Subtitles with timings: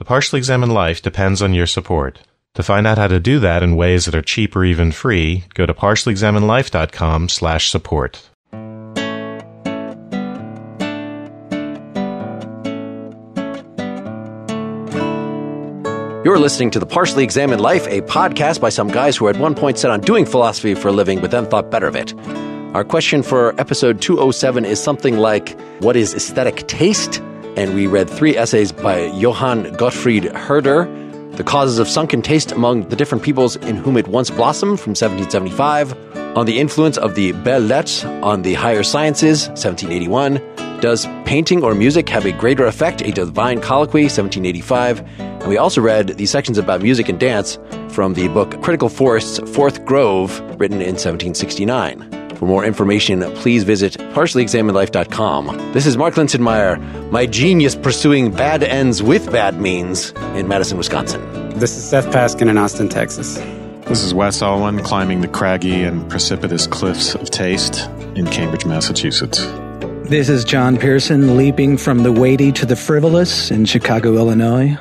[0.00, 2.20] The Partially Examined Life depends on your support.
[2.54, 5.44] To find out how to do that in ways that are cheap or even free,
[5.52, 8.30] go to partiallyexaminedlife.com slash support.
[16.24, 19.54] You're listening to The Partially Examined Life, a podcast by some guys who at one
[19.54, 22.14] point set on doing philosophy for a living, but then thought better of it.
[22.74, 27.20] Our question for episode 207 is something like What is aesthetic taste?
[27.56, 30.84] And we read three essays by Johann Gottfried Herder
[31.32, 34.90] The Causes of Sunken Taste Among the Different Peoples in Whom It Once Blossomed from
[34.90, 40.40] 1775, On the Influence of the Belles Lettres on the Higher Sciences, 1781,
[40.80, 43.02] Does Painting or Music Have a Greater Effect?
[43.02, 45.02] A Divine Colloquy, 1785.
[45.18, 47.58] And we also read the sections about music and dance
[47.88, 52.19] from the book Critical Forests Fourth Grove, written in 1769.
[52.40, 55.72] For more information, please visit partiallyexaminedlife.com.
[55.74, 61.20] This is Mark Linsenmayer, my genius pursuing bad ends with bad means in Madison, Wisconsin.
[61.58, 63.34] This is Seth Paskin in Austin, Texas.
[63.88, 69.44] This is Wes Alwan climbing the craggy and precipitous cliffs of taste in Cambridge, Massachusetts.
[70.08, 74.78] This is John Pierson leaping from the weighty to the frivolous in Chicago, Illinois.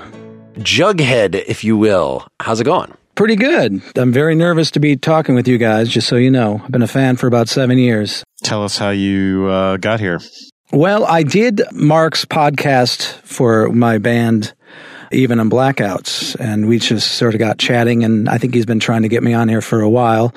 [0.60, 2.26] Jughead, if you will.
[2.40, 2.94] How's it going?
[3.20, 3.82] Pretty good.
[3.98, 6.62] I'm very nervous to be talking with you guys, just so you know.
[6.64, 8.24] I've been a fan for about seven years.
[8.44, 10.22] Tell us how you uh, got here.
[10.72, 14.54] Well, I did Mark's podcast for my band,
[15.12, 18.80] Even in Blackouts, and we just sort of got chatting, and I think he's been
[18.80, 20.34] trying to get me on here for a while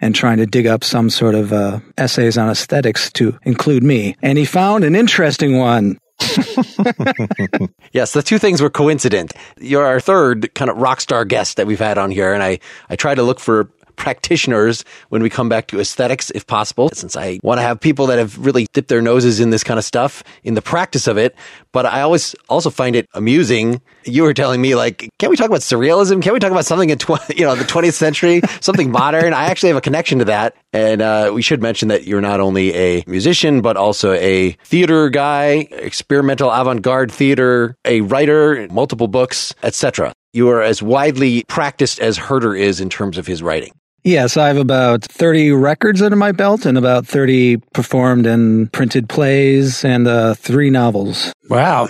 [0.00, 4.14] and trying to dig up some sort of uh, essays on aesthetics to include me.
[4.22, 5.98] And he found an interesting one.
[7.92, 9.32] yes, the two things were coincident.
[9.58, 12.58] You're our third kind of rock star guest that we've had on here, and I,
[12.88, 13.70] I try to look for
[14.02, 18.06] practitioners when we come back to aesthetics, if possible, since I want to have people
[18.06, 21.16] that have really dipped their noses in this kind of stuff in the practice of
[21.16, 21.36] it.
[21.70, 23.80] But I always also find it amusing.
[24.02, 26.20] You were telling me like, can't we talk about surrealism?
[26.20, 29.34] Can't we talk about something in tw- you know the 20th century, something modern?
[29.34, 32.40] I actually have a connection to that, and uh, we should mention that you're not
[32.40, 39.54] only a musician but also a theater guy, experimental avant-garde theater, a writer, multiple books,
[39.62, 40.12] etc.
[40.32, 43.72] You are as widely practiced as Herder is in terms of his writing.
[44.04, 49.08] Yes, I have about 30 records under my belt and about 30 performed and printed
[49.08, 51.32] plays and uh, three novels.
[51.48, 51.88] Wow.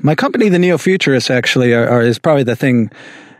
[0.00, 2.90] My company, the Neo Futurists, actually are, are, is probably the thing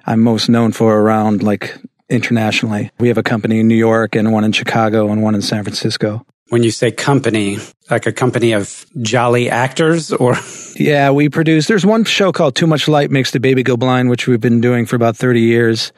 [0.07, 1.77] I'm most known for around like
[2.09, 2.93] internationally.
[3.01, 5.65] We have a company in New York and one in Chicago and one in San
[5.65, 6.25] Francisco.
[6.51, 7.59] When you say company,
[7.91, 10.37] like a company of jolly actors or?
[10.75, 14.09] Yeah, we produce, there's one show called Too Much Light Makes the Baby Go Blind,
[14.09, 15.93] which we've been doing for about 30 years.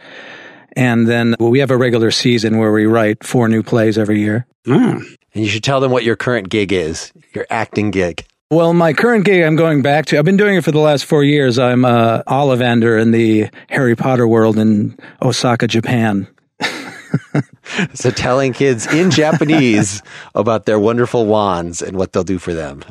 [0.77, 4.21] And then well, we have a regular season where we write four new plays every
[4.21, 4.47] year.
[4.67, 5.05] Mm.
[5.35, 8.25] And you should tell them what your current gig is, your acting gig.
[8.51, 11.07] Well, my current gig I'm going back to, I've been doing it for the last
[11.07, 11.59] four years.
[11.59, 16.29] I'm uh, Ollivander in the Harry Potter world in Osaka, Japan.
[17.95, 20.03] so telling kids in Japanese
[20.35, 22.85] about their wonderful wands and what they'll do for them.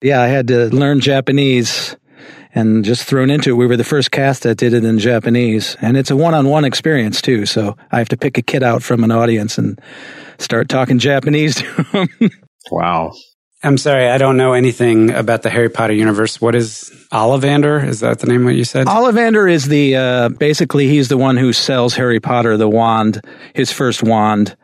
[0.00, 1.96] Yeah, I had to learn Japanese
[2.54, 3.54] and just thrown into it.
[3.54, 7.22] We were the first cast that did it in Japanese, and it's a one-on-one experience
[7.22, 7.46] too.
[7.46, 9.80] So I have to pick a kid out from an audience and
[10.38, 11.86] start talking Japanese to
[12.20, 12.30] them.
[12.70, 13.12] wow.
[13.62, 16.40] I'm sorry, I don't know anything about the Harry Potter universe.
[16.40, 17.86] What is Ollivander?
[17.86, 18.86] Is that the name what you said?
[18.86, 23.22] Ollivander is the uh, basically he's the one who sells Harry Potter the wand,
[23.54, 24.56] his first wand.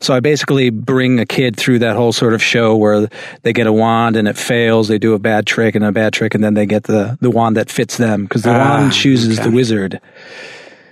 [0.00, 3.08] So I basically bring a kid through that whole sort of show where
[3.42, 6.12] they get a wand and it fails, they do a bad trick and a bad
[6.12, 8.92] trick, and then they get the the wand that fits them because the ah, wand
[8.92, 9.48] chooses okay.
[9.48, 10.00] the wizard.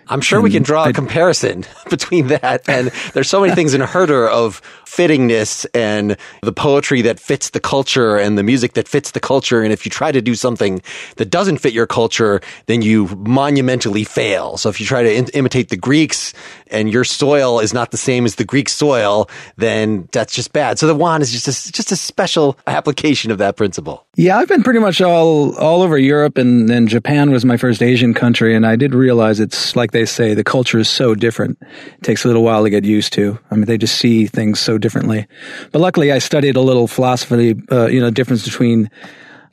[0.09, 0.67] I'm sure we can mm-hmm.
[0.67, 6.17] draw a comparison between that and there's so many things in Herder of fittingness and
[6.43, 9.63] the poetry that fits the culture and the music that fits the culture.
[9.63, 10.83] And if you try to do something
[11.17, 14.57] that doesn't fit your culture, then you monumentally fail.
[14.57, 16.33] So if you try to in- imitate the Greeks
[16.71, 20.79] and your soil is not the same as the Greek soil, then that's just bad.
[20.79, 24.07] So the wand is just a, just a special application of that principle.
[24.17, 27.83] Yeah, I've been pretty much all all over Europe and, and Japan was my first
[27.83, 31.59] Asian country, and I did realize it's like they say the culture is so different.
[31.63, 33.39] It takes a little while to get used to.
[33.51, 35.27] I mean, they just see things so differently.
[35.73, 38.91] But luckily, I studied a little philosophy, uh, you know, difference between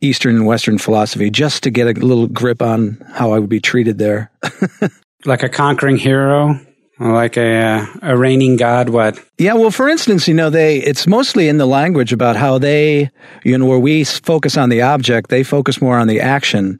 [0.02, 3.60] Eastern and Western philosophy, just to get a little grip on how I would be
[3.60, 4.32] treated there.
[5.26, 6.60] like a conquering hero
[7.00, 9.20] like a uh, a reigning god what?
[9.38, 13.12] Yeah well for instance you know they it's mostly in the language about how they
[13.44, 16.80] you know where we focus on the object they focus more on the action.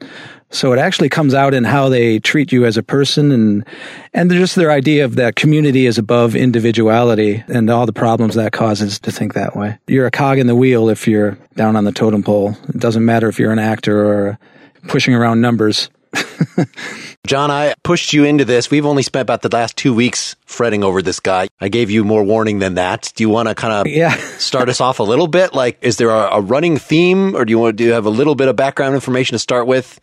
[0.50, 3.66] So it actually comes out in how they treat you as a person and
[4.14, 8.52] and just their idea of that community is above individuality and all the problems that
[8.52, 9.76] causes to think that way.
[9.86, 12.56] You're a cog in the wheel if you're down on the totem pole.
[12.68, 14.38] It doesn't matter if you're an actor or
[14.86, 15.90] pushing around numbers
[17.26, 18.70] John, I pushed you into this.
[18.70, 21.48] We've only spent about the last two weeks fretting over this guy.
[21.60, 23.12] I gave you more warning than that.
[23.14, 24.14] Do you want to kind of Yeah.
[24.38, 25.52] start us off a little bit?
[25.52, 28.06] Like, is there a, a running theme or do you want to do you have
[28.06, 30.00] a little bit of background information to start with?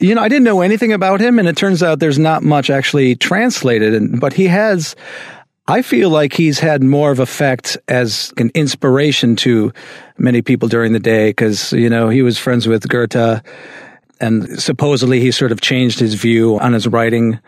[0.00, 2.68] You know, I didn't know anything about him, and it turns out there's not much
[2.68, 3.94] actually translated.
[3.94, 4.96] And, but he has,
[5.68, 9.72] I feel like he's had more of effect as an inspiration to
[10.18, 13.40] many people during the day because, you know, he was friends with Goethe,
[14.24, 17.38] and supposedly he sort of changed his view on his writing.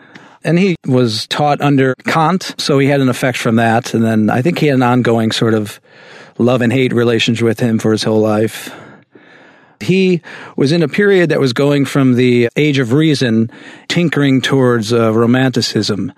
[0.43, 3.93] And he was taught under Kant, so he had an effect from that.
[3.93, 5.81] And then I think he had an ongoing sort of
[6.37, 8.73] love and hate relationship with him for his whole life.
[9.79, 10.21] He
[10.55, 13.51] was in a period that was going from the age of reason,
[13.87, 16.13] tinkering towards uh, romanticism.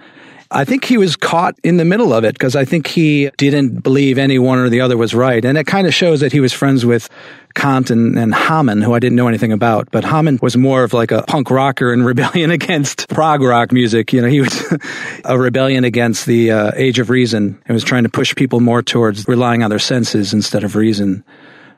[0.52, 3.84] I think he was caught in the middle of it because I think he didn't
[3.84, 5.46] believe any one or the other was right.
[5.46, 7.08] And it kind of shows that he was friends with
[7.56, 9.90] Kant and, and Hamann, who I didn't know anything about.
[9.92, 14.14] But Hamann was more of like a punk rocker in rebellion against prog rock music.
[14.14, 14.78] You know, he was
[15.26, 18.82] a rebellion against the uh, age of reason and was trying to push people more
[18.82, 21.24] towards relying on their senses instead of reason.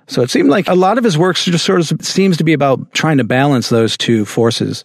[0.07, 2.53] So it seemed like a lot of his works just sort of seems to be
[2.53, 4.83] about trying to balance those two forces.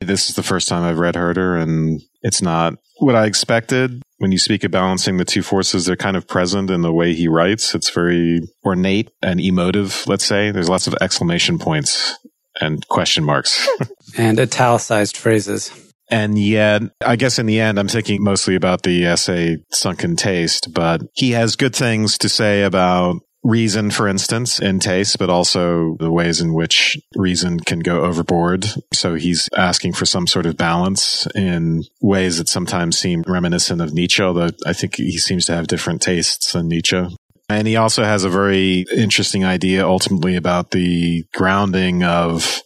[0.00, 4.02] This is the first time I've read Herder, and it's not what I expected.
[4.18, 7.14] When you speak of balancing the two forces, they're kind of present in the way
[7.14, 7.74] he writes.
[7.74, 10.50] It's very ornate and emotive, let's say.
[10.50, 12.18] There's lots of exclamation points
[12.60, 13.68] and question marks.
[14.18, 15.70] and italicized phrases.
[16.10, 20.72] And yet, I guess in the end, I'm thinking mostly about the essay Sunken Taste,
[20.72, 25.96] but he has good things to say about reason, for instance, in taste, but also
[25.98, 28.66] the ways in which reason can go overboard.
[28.92, 33.92] So he's asking for some sort of balance in ways that sometimes seem reminiscent of
[33.92, 37.06] Nietzsche, although I think he seems to have different tastes than Nietzsche.
[37.48, 42.62] And he also has a very interesting idea ultimately about the grounding of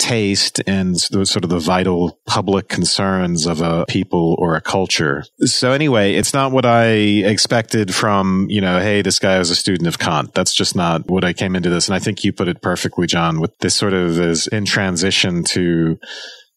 [0.00, 5.24] taste and sort of the vital public concerns of a people or a culture.
[5.40, 9.54] So anyway, it's not what I expected from, you know, hey, this guy was a
[9.54, 10.34] student of Kant.
[10.34, 11.86] That's just not what I came into this.
[11.86, 15.44] And I think you put it perfectly, John, with this sort of is in transition
[15.44, 15.98] to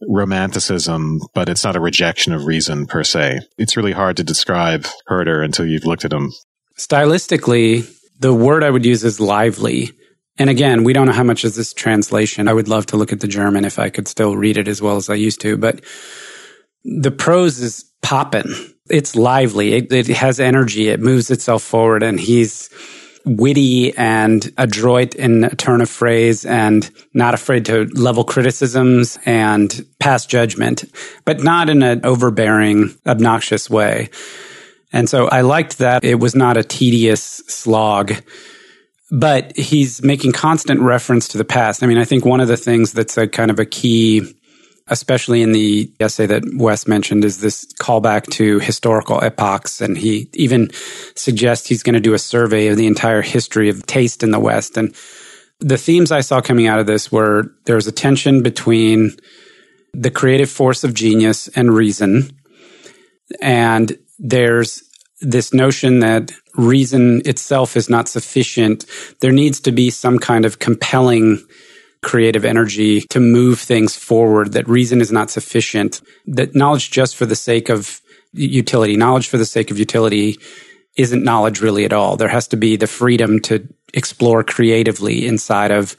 [0.10, 3.40] romanticism, but it's not a rejection of reason per se.
[3.58, 6.32] It's really hard to describe Herder until you've looked at him.
[6.78, 9.92] Stylistically, the word I would use is lively.
[10.38, 12.48] And again, we don't know how much is this translation.
[12.48, 14.82] I would love to look at the German if I could still read it as
[14.82, 15.84] well as I used to, but
[16.84, 18.54] the prose is poppin'.
[18.90, 19.74] It's lively.
[19.74, 20.90] It, it has energy.
[20.90, 22.70] It moves itself forward and he's
[23.26, 29.86] witty and adroit in a turn of phrase and not afraid to level criticisms and
[30.00, 30.84] pass judgment,
[31.24, 34.10] but not in an overbearing, obnoxious way.
[34.92, 38.14] And so I liked that it was not a tedious slog
[39.14, 41.84] but he's making constant reference to the past.
[41.84, 44.24] I mean, I think one of the things that's a kind of a key,
[44.88, 49.82] especially in the essay that Wes mentioned, is this callback to historical epochs.
[49.82, 50.72] And he even
[51.14, 54.40] suggests he's going to do a survey of the entire history of taste in the
[54.40, 54.78] West.
[54.78, 54.96] And
[55.60, 59.12] the themes I saw coming out of this were there's a tension between
[59.94, 62.32] the creative force of genius and reason.
[63.40, 64.82] And there's
[65.24, 68.86] this notion that reason itself is not sufficient.
[69.22, 71.44] There needs to be some kind of compelling
[72.02, 77.26] creative energy to move things forward, that reason is not sufficient, that knowledge just for
[77.26, 78.02] the sake of
[78.34, 80.38] utility, knowledge for the sake of utility
[80.96, 82.18] isn't knowledge really at all.
[82.18, 85.96] There has to be the freedom to explore creatively inside of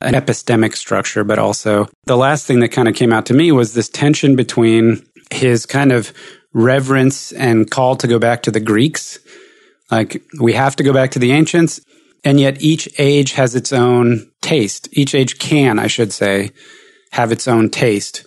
[0.00, 3.52] an epistemic structure, but also the last thing that kind of came out to me
[3.52, 6.12] was this tension between his kind of
[6.52, 9.18] reverence and call to go back to the Greeks.
[9.90, 11.80] Like we have to go back to the ancients.
[12.22, 14.88] And yet each age has its own taste.
[14.92, 16.50] Each age can, I should say,
[17.12, 18.24] have its own taste,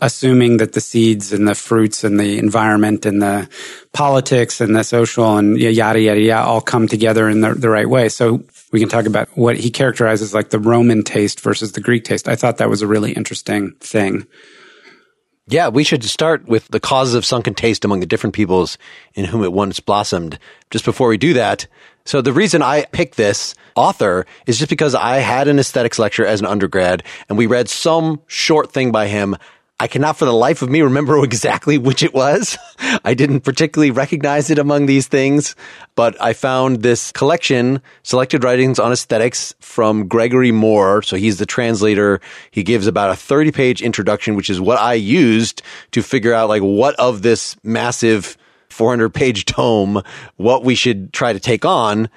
[0.00, 3.48] assuming that the seeds and the fruits and the environment and the
[3.92, 7.88] politics and the social and yada, yada, yada all come together in the, the right
[7.88, 8.08] way.
[8.08, 12.04] So we can talk about what he characterizes like the Roman taste versus the Greek
[12.04, 12.28] taste.
[12.28, 14.26] I thought that was a really interesting thing.
[15.46, 18.78] Yeah, we should start with the causes of sunken taste among the different peoples
[19.14, 20.38] in whom it once blossomed.
[20.70, 21.66] Just before we do that,
[22.06, 26.24] so the reason I picked this author is just because I had an aesthetics lecture
[26.24, 29.36] as an undergrad and we read some short thing by him.
[29.80, 32.56] I cannot for the life of me remember exactly which it was.
[33.04, 35.56] I didn't particularly recognize it among these things,
[35.94, 41.02] but I found this collection, Selected Writings on Aesthetics from Gregory Moore.
[41.02, 42.20] So he's the translator.
[42.50, 46.48] He gives about a 30 page introduction, which is what I used to figure out
[46.48, 48.36] like what of this massive
[48.68, 50.02] 400 page tome,
[50.36, 52.08] what we should try to take on.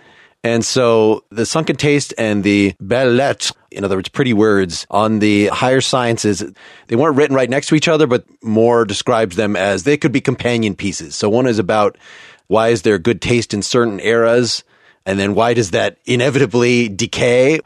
[0.47, 5.19] And so the sunken taste and the belles lettres, in other words, pretty words on
[5.19, 6.41] the higher sciences,
[6.87, 10.13] they weren't written right next to each other, but Moore describes them as they could
[10.13, 11.15] be companion pieces.
[11.15, 11.97] So one is about
[12.47, 14.63] why is there good taste in certain eras?
[15.05, 17.59] And then why does that inevitably decay?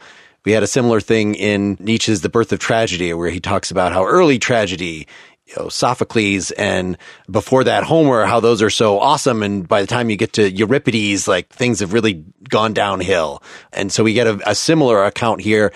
[0.43, 3.93] We had a similar thing in Nietzsche's The Birth of Tragedy, where he talks about
[3.93, 5.07] how early tragedy
[5.51, 6.97] you know, Sophocles and
[7.29, 9.43] before that Homer, how those are so awesome.
[9.43, 13.43] And by the time you get to Euripides, like things have really gone downhill.
[13.73, 15.73] And so we get a, a similar account here.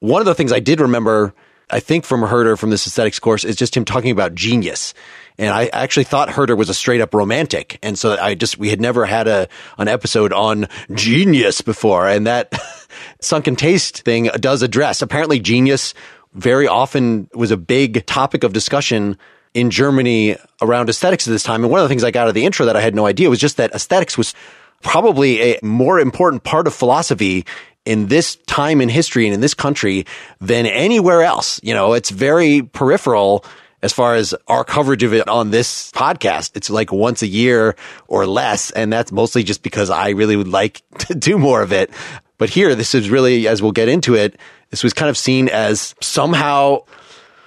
[0.00, 1.34] One of the things I did remember,
[1.68, 4.94] I think from Herder from this aesthetics course is just him talking about genius.
[5.36, 7.78] And I actually thought Herder was a straight up romantic.
[7.82, 12.08] And so I just, we had never had a, an episode on genius before.
[12.08, 12.52] And that
[13.20, 15.94] sunken taste thing does address apparently genius
[16.38, 19.18] very often was a big topic of discussion
[19.54, 21.64] in Germany around aesthetics at this time.
[21.64, 23.06] And one of the things I got out of the intro that I had no
[23.06, 24.34] idea was just that aesthetics was
[24.82, 27.44] probably a more important part of philosophy
[27.84, 30.06] in this time in history and in this country
[30.40, 31.58] than anywhere else.
[31.62, 33.44] You know, it's very peripheral
[33.82, 36.52] as far as our coverage of it on this podcast.
[36.54, 37.76] It's like once a year
[38.06, 38.70] or less.
[38.72, 41.90] And that's mostly just because I really would like to do more of it.
[42.38, 44.38] But here, this is really, as we'll get into it,
[44.70, 46.80] this was kind of seen as somehow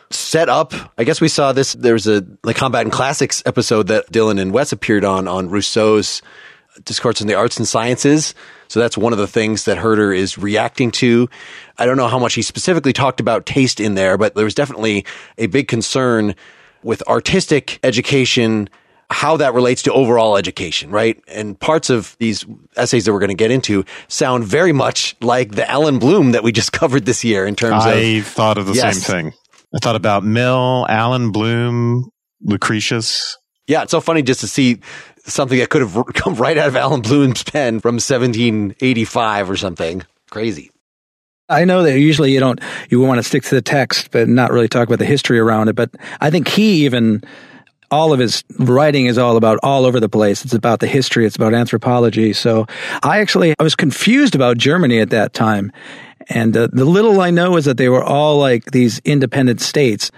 [0.09, 0.73] set up.
[0.97, 1.73] I guess we saw this.
[1.73, 5.49] There was a the Combat and Classics episode that Dylan and Wes appeared on on
[5.49, 6.21] Rousseau's
[6.85, 8.33] Discourse on the Arts and Sciences.
[8.67, 11.29] So that's one of the things that Herder is reacting to.
[11.77, 14.55] I don't know how much he specifically talked about taste in there, but there was
[14.55, 15.05] definitely
[15.37, 16.35] a big concern
[16.81, 18.69] with artistic education
[19.11, 21.21] how that relates to overall education, right?
[21.27, 22.45] And parts of these
[22.77, 26.43] essays that we're going to get into sound very much like the Allan Bloom that
[26.43, 27.97] we just covered this year in terms I of.
[27.97, 29.01] I thought of the yes.
[29.01, 29.33] same thing.
[29.73, 32.09] I thought about Mill, Allan Bloom,
[32.41, 33.37] Lucretius.
[33.67, 34.79] Yeah, it's so funny just to see
[35.25, 40.03] something that could have come right out of Allan Bloom's pen from 1785 or something.
[40.29, 40.71] Crazy.
[41.49, 44.51] I know that usually you don't, you want to stick to the text, but not
[44.51, 45.75] really talk about the history around it.
[45.75, 45.91] But
[46.21, 47.21] I think he even
[47.91, 50.43] all of his writing is all about all over the place.
[50.45, 51.25] It's about the history.
[51.25, 52.33] It's about anthropology.
[52.33, 52.65] So
[53.03, 55.71] I actually, I was confused about Germany at that time.
[56.29, 60.11] And uh, the little I know is that they were all like these independent states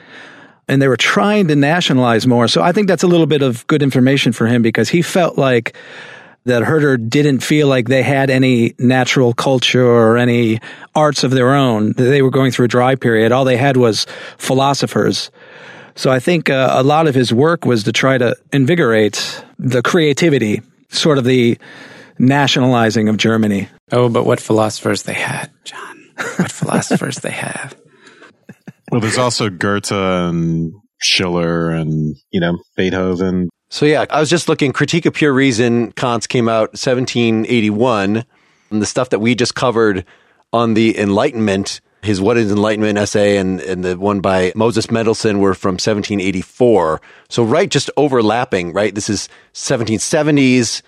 [0.67, 2.47] and they were trying to nationalize more.
[2.47, 5.37] So I think that's a little bit of good information for him because he felt
[5.37, 5.75] like
[6.45, 10.59] that Herder didn't feel like they had any natural culture or any
[10.93, 11.93] arts of their own.
[11.93, 13.31] They were going through a dry period.
[13.31, 14.05] All they had was
[14.37, 15.31] philosophers
[15.95, 19.81] so I think uh, a lot of his work was to try to invigorate the
[19.81, 21.57] creativity, sort of the
[22.17, 23.69] nationalizing of Germany.
[23.91, 26.11] Oh, but what philosophers they had, John.
[26.37, 27.75] What philosophers they have.
[28.91, 33.49] Well, there's also Goethe and Schiller and, you know, Beethoven.
[33.69, 38.23] So yeah, I was just looking, Critique of Pure Reason, Kant's came out 1781.
[38.69, 40.05] And the stuff that we just covered
[40.51, 45.39] on the Enlightenment his What is Enlightenment essay and, and the one by Moses Mendelssohn
[45.39, 47.01] were from 1784.
[47.29, 48.93] So, right, just overlapping, right?
[48.93, 50.81] This is 1770s.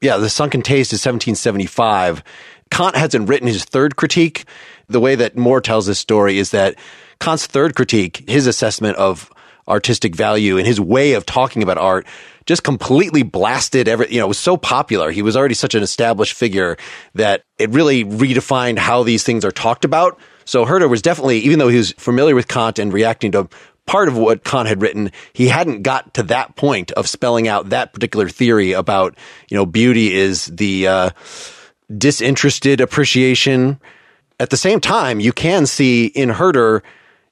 [0.00, 2.22] Yeah, The Sunken Taste is 1775.
[2.70, 4.44] Kant hasn't written his third critique.
[4.88, 6.76] The way that Moore tells this story is that
[7.18, 9.30] Kant's third critique, his assessment of
[9.68, 12.06] artistic value and his way of talking about art
[12.46, 15.10] just completely blasted every, you know, it was so popular.
[15.10, 16.76] He was already such an established figure
[17.14, 20.18] that it really redefined how these things are talked about.
[20.50, 23.48] So Herder was definitely, even though he was familiar with Kant and reacting to
[23.86, 27.68] part of what Kant had written, he hadn't got to that point of spelling out
[27.68, 29.16] that particular theory about,
[29.48, 31.10] you know, beauty is the uh,
[31.96, 33.80] disinterested appreciation.
[34.40, 36.82] At the same time, you can see in Herder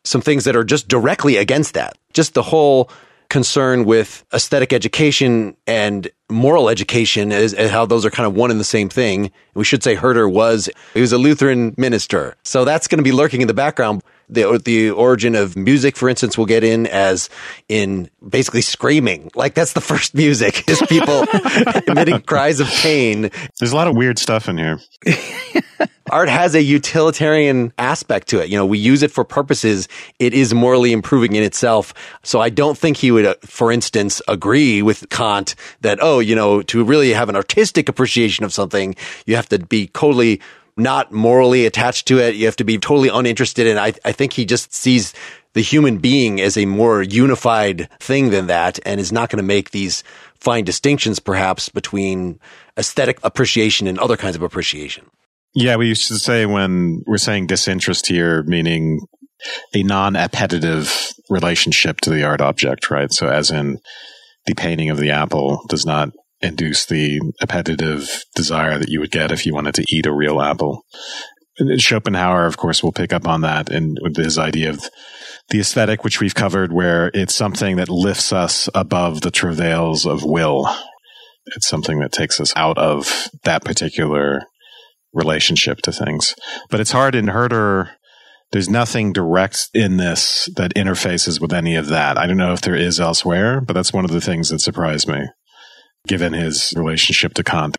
[0.04, 1.98] some things that are just directly against that.
[2.12, 2.88] Just the whole
[3.30, 8.58] concern with aesthetic education and moral education as, how those are kind of one and
[8.58, 9.30] the same thing.
[9.54, 12.37] We should say Herder was, he was a Lutheran minister.
[12.44, 14.02] So that's going to be lurking in the background.
[14.30, 17.30] The, the origin of music, for instance, will get in as
[17.68, 19.30] in basically screaming.
[19.35, 21.25] Like that's the first music is people
[21.87, 23.30] emitting cries of pain.
[23.58, 24.80] There's a lot of weird stuff in here.
[26.11, 28.49] Art has a utilitarian aspect to it.
[28.49, 29.88] You know, we use it for purposes.
[30.18, 31.92] It is morally improving in itself.
[32.23, 36.35] So I don't think he would, uh, for instance, agree with Kant that, oh, you
[36.35, 38.94] know, to really have an artistic appreciation of something,
[39.26, 40.40] you have to be totally
[40.78, 42.35] not morally attached to it.
[42.35, 43.78] You have to be totally uninterested in.
[43.78, 45.12] I, I think he just sees
[45.54, 49.42] the human being as a more unified thing than that, and is not going to
[49.42, 50.04] make these
[50.38, 52.38] fine distinctions, perhaps between
[52.76, 55.04] aesthetic appreciation and other kinds of appreciation.
[55.54, 59.00] Yeah, we used to say when we're saying disinterest here, meaning
[59.75, 63.12] a non-appetitive relationship to the art object, right?
[63.12, 63.78] So, as in
[64.47, 69.33] the painting of the apple does not induce the appetitive desire that you would get
[69.33, 70.85] if you wanted to eat a real apple.
[71.76, 74.88] Schopenhauer, of course, will pick up on that and with his idea of
[75.49, 80.23] the aesthetic, which we've covered, where it's something that lifts us above the travails of
[80.23, 80.73] will.
[81.57, 84.42] It's something that takes us out of that particular
[85.12, 86.35] relationship to things.
[86.71, 87.90] But it's hard in Herder.
[88.52, 92.16] There's nothing direct in this that interfaces with any of that.
[92.16, 95.09] I don't know if there is elsewhere, but that's one of the things that surprised
[95.09, 95.26] me,
[96.08, 97.76] given his relationship to Kant.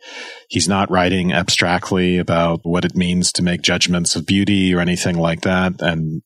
[0.48, 5.18] He's not writing abstractly about what it means to make judgments of beauty or anything
[5.18, 5.82] like that.
[5.82, 6.22] And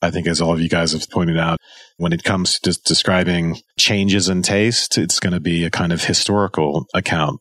[0.00, 1.58] I think, as all of you guys have pointed out,
[1.96, 6.04] when it comes to describing changes in taste, it's going to be a kind of
[6.04, 7.40] historical account.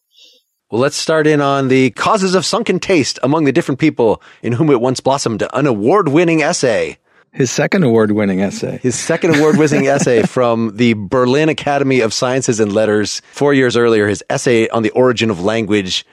[0.72, 4.54] Well, let's start in on the causes of sunken taste among the different people in
[4.54, 6.98] whom it once blossomed, an award winning essay.
[7.34, 8.80] His second award winning essay.
[8.84, 13.24] His second award winning essay from the Berlin Academy of Sciences and Letters.
[13.32, 16.06] Four years earlier, his essay on the origin of language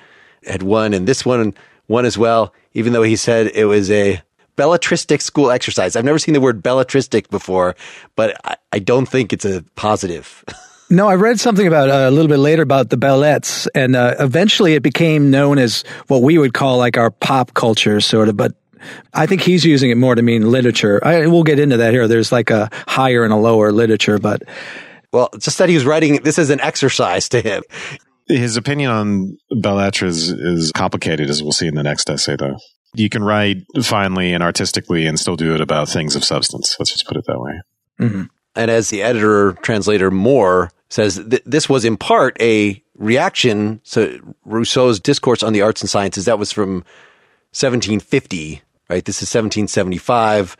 [0.44, 1.52] had won, and this one
[1.88, 4.22] won as well, even though he said it was a
[4.56, 5.94] belletristic school exercise.
[5.94, 7.76] I've never seen the word belletristic before,
[8.16, 10.42] but I, I don't think it's a positive.
[10.92, 14.16] No, I read something about uh, a little bit later about the ballets, and uh,
[14.18, 18.36] eventually it became known as what we would call like our pop culture, sort of.
[18.36, 18.54] But
[19.14, 21.04] I think he's using it more to mean literature.
[21.04, 22.08] I, we'll get into that here.
[22.08, 24.42] There's like a higher and a lower literature, but
[25.12, 27.62] well, just that he was writing this as an exercise to him.
[28.28, 32.36] His opinion on belles lettres is, is complicated, as we'll see in the next essay,
[32.36, 32.56] though.
[32.94, 36.76] You can write finely and artistically and still do it about things of substance.
[36.78, 37.60] Let's just put it that way.
[38.00, 38.22] Mm-hmm.
[38.56, 44.34] And as the editor translator Moore says, th- this was in part a reaction to
[44.44, 46.24] Rousseau's discourse on the arts and sciences.
[46.24, 46.84] That was from
[47.52, 49.04] 1750, right?
[49.04, 50.56] This is 1775.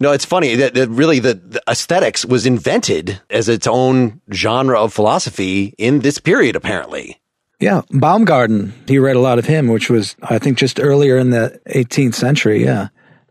[0.00, 4.80] No, it's funny that, that really the, the, aesthetics was invented as its own genre
[4.80, 7.20] of philosophy in this period, apparently.
[7.58, 8.72] Yeah, Baumgarten.
[8.86, 12.14] He read a lot of him, which was, I think, just earlier in the 18th
[12.14, 12.62] century.
[12.62, 12.88] Yeah.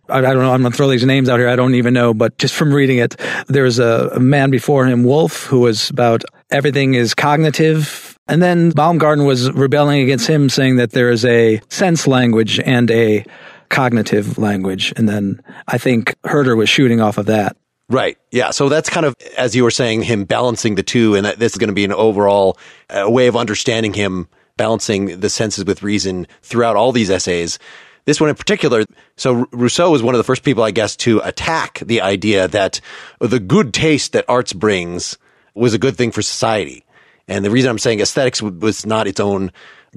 [0.10, 0.54] I, I don't know.
[0.54, 1.48] I'm going to throw these names out here.
[1.48, 3.16] I don't even know, but just from reading it,
[3.48, 8.20] there's a, a man before him, Wolff, who was about everything is cognitive.
[8.28, 12.92] And then Baumgarten was rebelling against him, saying that there is a sense language and
[12.92, 13.26] a
[13.70, 14.94] cognitive language.
[14.98, 17.58] And then I think Herder was shooting off of that.
[17.90, 18.18] Right.
[18.32, 18.52] Yeah.
[18.52, 21.16] So that's kind of, as you were saying, him balancing the two.
[21.16, 22.58] And that this is going to be an overall
[22.90, 24.28] uh, way of understanding him
[24.58, 27.60] balancing the senses with reason throughout all these essays.
[28.06, 28.86] This one in particular.
[29.16, 32.82] So Rousseau was one of the first people, I guess, to attack the idea that
[33.20, 35.18] the good taste that arts brings
[35.54, 36.84] was a good thing for society.
[37.28, 39.52] And the reason I'm saying aesthetics was not its own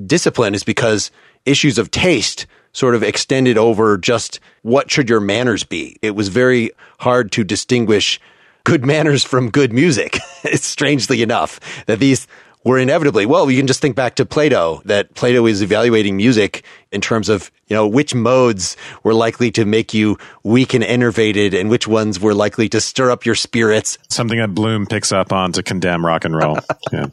[0.05, 1.11] discipline is because
[1.45, 5.97] issues of taste sort of extended over just what should your manners be.
[6.03, 8.21] It was very hard to distinguish
[8.65, 10.19] good manners from good music.
[10.45, 12.27] it's strangely enough that these
[12.65, 16.63] were inevitably, well, you can just think back to Plato, that Plato is evaluating music
[16.93, 21.55] in terms of, you know, which modes were likely to make you weak and enervated
[21.55, 23.97] and which ones were likely to stir up your spirits.
[24.11, 26.59] Something that Bloom picks up on to condemn rock and roll.
[26.93, 27.07] yeah.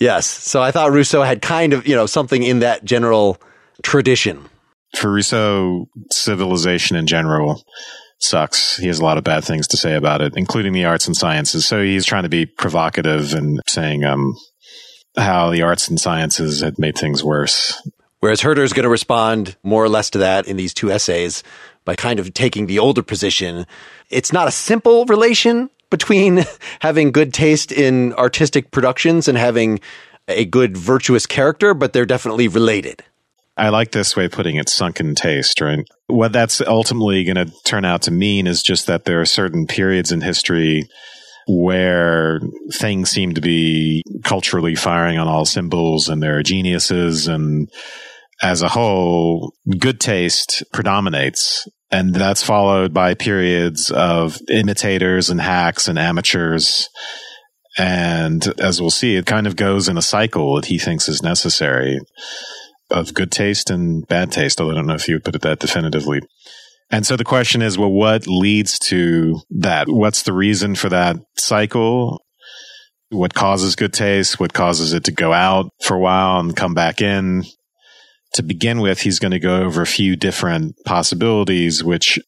[0.00, 0.26] yes.
[0.26, 3.40] So I thought Rousseau had kind of, you know, something in that general
[3.82, 4.48] tradition
[5.02, 7.62] Rousseau, civilization in general
[8.18, 8.76] sucks.
[8.76, 11.16] He has a lot of bad things to say about it, including the arts and
[11.16, 11.66] sciences.
[11.66, 14.34] So he's trying to be provocative and saying um,
[15.16, 17.80] how the arts and sciences had made things worse.
[18.20, 21.42] Whereas Herder is going to respond more or less to that in these two essays
[21.84, 23.66] by kind of taking the older position.
[24.08, 26.44] It's not a simple relation between
[26.80, 29.80] having good taste in artistic productions and having
[30.26, 33.02] a good virtuous character, but they're definitely related.
[33.56, 35.86] I like this way of putting it sunken taste, right?
[36.08, 39.66] What that's ultimately going to turn out to mean is just that there are certain
[39.66, 40.88] periods in history
[41.46, 42.40] where
[42.72, 47.70] things seem to be culturally firing on all symbols and there are geniuses and
[48.42, 51.68] as a whole, good taste predominates.
[51.90, 56.88] And that's followed by periods of imitators and hacks and amateurs.
[57.78, 61.22] And as we'll see, it kind of goes in a cycle that he thinks is
[61.22, 62.00] necessary
[62.90, 64.60] of good taste and bad taste.
[64.60, 66.20] Although I don't know if you would put it that definitively.
[66.90, 69.88] And so the question is, well, what leads to that?
[69.88, 72.22] What's the reason for that cycle?
[73.10, 74.38] What causes good taste?
[74.38, 77.44] What causes it to go out for a while and come back in?
[78.34, 82.18] To begin with, he's going to go over a few different possibilities, which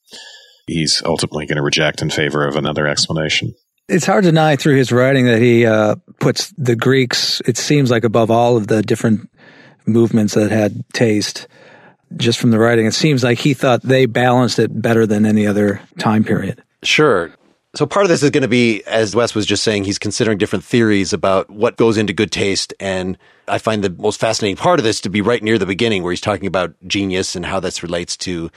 [0.66, 3.55] he's ultimately going to reject in favor of another explanation.
[3.88, 7.90] It's hard to deny through his writing that he uh, puts the Greeks, it seems
[7.90, 9.31] like, above all of the different
[9.87, 11.49] movements that had taste.
[12.16, 15.46] Just from the writing, it seems like he thought they balanced it better than any
[15.46, 16.62] other time period.
[16.83, 17.33] Sure.
[17.77, 20.38] So part of this is going to be, as Wes was just saying, he's considering
[20.38, 22.72] different theories about what goes into good taste.
[22.81, 23.18] And
[23.49, 26.11] I find the most fascinating part of this to be right near the beginning where
[26.11, 28.51] he's talking about genius and how this relates to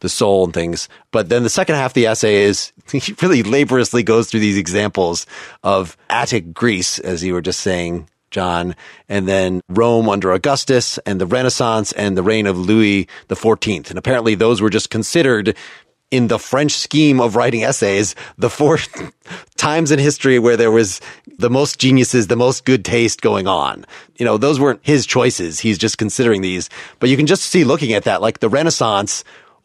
[0.00, 0.90] the soul and things.
[1.10, 4.58] But then the second half of the essay is he really laboriously goes through these
[4.58, 5.26] examples
[5.62, 8.74] of Attic Greece, as you were just saying, John,
[9.08, 13.90] and then Rome under Augustus and the Renaissance and the reign of Louis 14th.
[13.90, 15.56] And apparently those were just considered
[16.10, 18.78] in the French scheme of writing essays, the four
[19.56, 21.00] times in history where there was
[21.38, 23.84] the most geniuses, the most good taste going on.
[24.16, 25.60] You know, those weren't his choices.
[25.60, 26.70] He's just considering these.
[27.00, 29.24] But you can just see looking at that, like the Renaissance.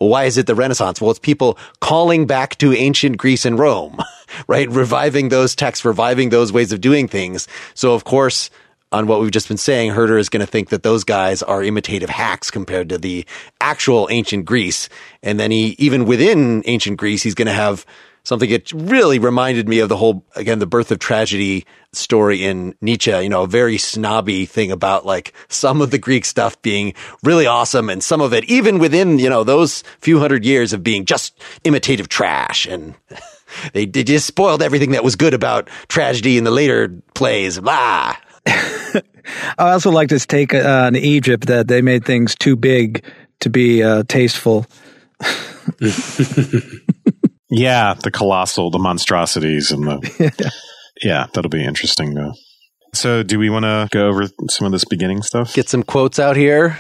[0.09, 0.99] Why is it the Renaissance?
[0.99, 3.97] Well, it's people calling back to ancient Greece and Rome,
[4.47, 4.69] right?
[4.69, 7.47] Reviving those texts, reviving those ways of doing things.
[7.73, 8.49] So of course,
[8.91, 11.63] on what we've just been saying, Herder is going to think that those guys are
[11.63, 13.25] imitative hacks compared to the
[13.61, 14.89] actual ancient Greece.
[15.23, 17.85] And then he, even within ancient Greece, he's going to have
[18.23, 22.75] something that really reminded me of the whole, again, the birth of tragedy story in
[22.81, 26.93] Nietzsche, you know, a very snobby thing about like some of the Greek stuff being
[27.23, 30.83] really awesome and some of it, even within, you know, those few hundred years of
[30.83, 32.95] being just imitative trash and
[33.73, 38.15] they, they just spoiled everything that was good about tragedy in the later plays, blah.
[38.45, 39.01] I
[39.57, 43.03] also like this take uh, on Egypt that they made things too big
[43.41, 44.65] to be uh, tasteful.
[47.51, 50.51] yeah, the colossal, the monstrosities, and the
[51.03, 52.33] yeah, that'll be interesting though.
[52.93, 55.53] So, do we want to go over some of this beginning stuff?
[55.53, 56.79] Get some quotes out here.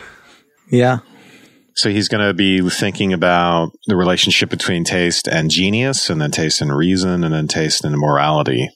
[0.69, 0.99] Yeah.
[1.75, 6.31] So he's going to be thinking about the relationship between taste and genius, and then
[6.31, 8.69] taste and reason, and then taste and morality.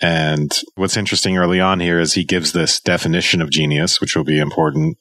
[0.00, 4.24] And what's interesting early on here is he gives this definition of genius, which will
[4.24, 4.98] be important.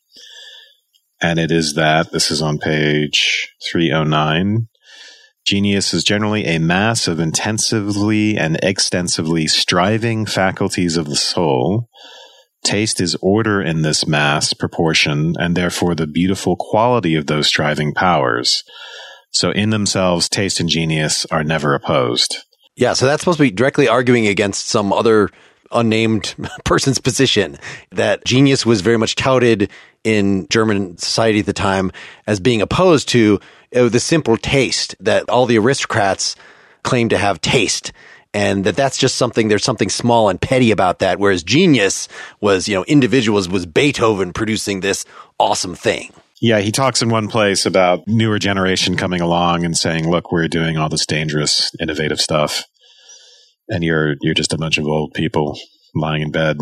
[1.21, 4.67] And it is that this is on page 309.
[5.47, 11.87] Genius is generally a mass of intensively and extensively striving faculties of the soul.
[12.65, 17.93] Taste is order in this mass proportion and therefore the beautiful quality of those striving
[17.93, 18.61] powers.
[19.31, 22.43] So in themselves, taste and genius are never opposed.
[22.75, 25.29] Yeah, so that's supposed to be directly arguing against some other
[25.71, 27.57] unnamed person's position
[27.91, 29.71] that genius was very much touted
[30.07, 31.91] in German society at the time
[32.27, 33.41] as being opposed to
[33.75, 36.37] uh, the simple taste that all the aristocrats
[36.83, 37.91] claim to have taste.
[38.33, 41.19] And that that's just something there's something small and petty about that.
[41.19, 42.07] Whereas genius
[42.39, 45.03] was you know individuals was beethoven producing this
[45.39, 46.13] awesome thing.
[46.39, 50.47] Yeah, he talks in one place about newer generation coming along and saying, "Look, we're
[50.47, 52.63] doing all this dangerous, innovative stuff,
[53.67, 55.57] and you're you're just a bunch of old people
[55.95, 56.57] lying in bed."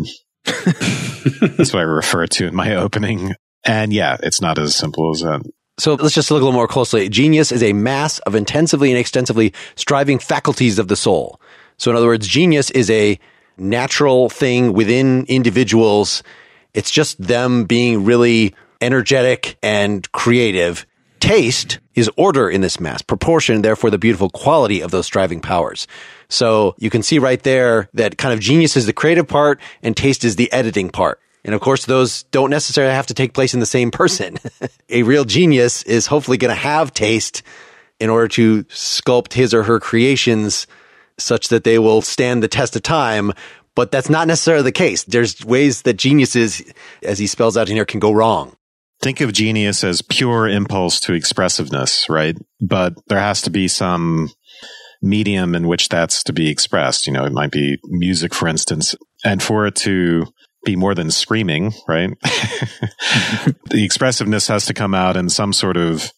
[1.56, 3.34] That's what I refer to in my opening.
[3.64, 5.42] And yeah, it's not as simple as that.
[5.78, 7.08] So let's just look a little more closely.
[7.08, 11.40] Genius is a mass of intensively and extensively striving faculties of the soul.
[11.76, 13.18] So in other words, genius is a
[13.58, 16.22] natural thing within individuals.
[16.72, 20.86] It's just them being really energetic and creative.
[21.20, 25.86] Taste is order in this mass, proportion, therefore the beautiful quality of those striving powers.
[26.28, 29.96] So you can see right there that kind of genius is the creative part and
[29.96, 31.20] taste is the editing part.
[31.44, 34.38] And of course, those don't necessarily have to take place in the same person.
[34.88, 37.42] a real genius is hopefully going to have taste
[38.00, 40.66] in order to sculpt his or her creations
[41.18, 43.32] such that they will stand the test of time.
[43.76, 45.04] But that's not necessarily the case.
[45.04, 46.62] There's ways that geniuses,
[47.02, 48.56] as he spells out in here, can go wrong
[49.00, 52.36] think of genius as pure impulse to expressiveness, right?
[52.60, 54.30] But there has to be some
[55.02, 57.06] medium in which that's to be expressed.
[57.06, 60.26] You know, it might be music, for instance, and for it to
[60.64, 62.10] be more than screaming, right?
[63.70, 66.12] the expressiveness has to come out in some sort of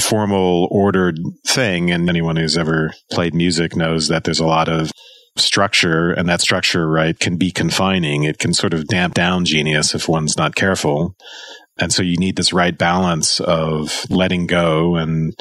[0.00, 1.90] formal, ordered thing.
[1.90, 4.90] And anyone who's ever played music knows that there's a lot of
[5.36, 8.24] structure and that structure, right, can be confining.
[8.24, 11.16] It can sort of damp down genius if one's not careful.
[11.78, 15.34] And so you need this right balance of letting go and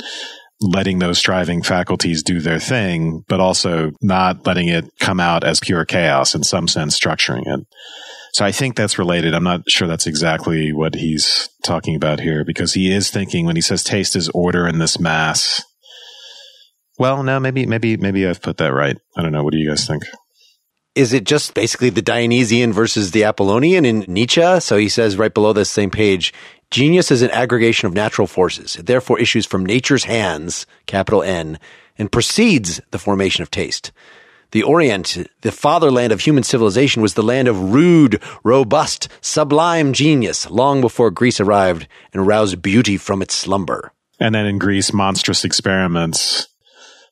[0.64, 5.60] letting those striving faculties do their thing, but also not letting it come out as
[5.60, 7.66] pure chaos in some sense, structuring it.
[8.34, 9.36] So I think that's related.
[9.36, 13.56] I'm not sure that's exactly what he's talking about here because he is thinking when
[13.56, 15.64] he says taste is order in this mass.
[16.98, 18.98] Well, no, maybe, maybe, maybe I've put that right.
[19.16, 19.44] I don't know.
[19.44, 20.04] What do you guys think?
[20.96, 24.60] is it just basically the Dionysian versus the Apollonian in Nietzsche?
[24.60, 26.34] So he says right below this same page,
[26.74, 28.76] genius is an aggregation of natural forces.
[28.76, 31.60] It therefore issues from nature's hands, capital N,
[31.98, 33.92] and precedes the formation of taste.
[34.52, 40.50] The Orient, the fatherland of human civilization, was the land of rude, robust, sublime genius
[40.50, 43.94] long before Greece arrived and roused beauty from its slumber.
[44.20, 46.48] And then in Greece, monstrous experiments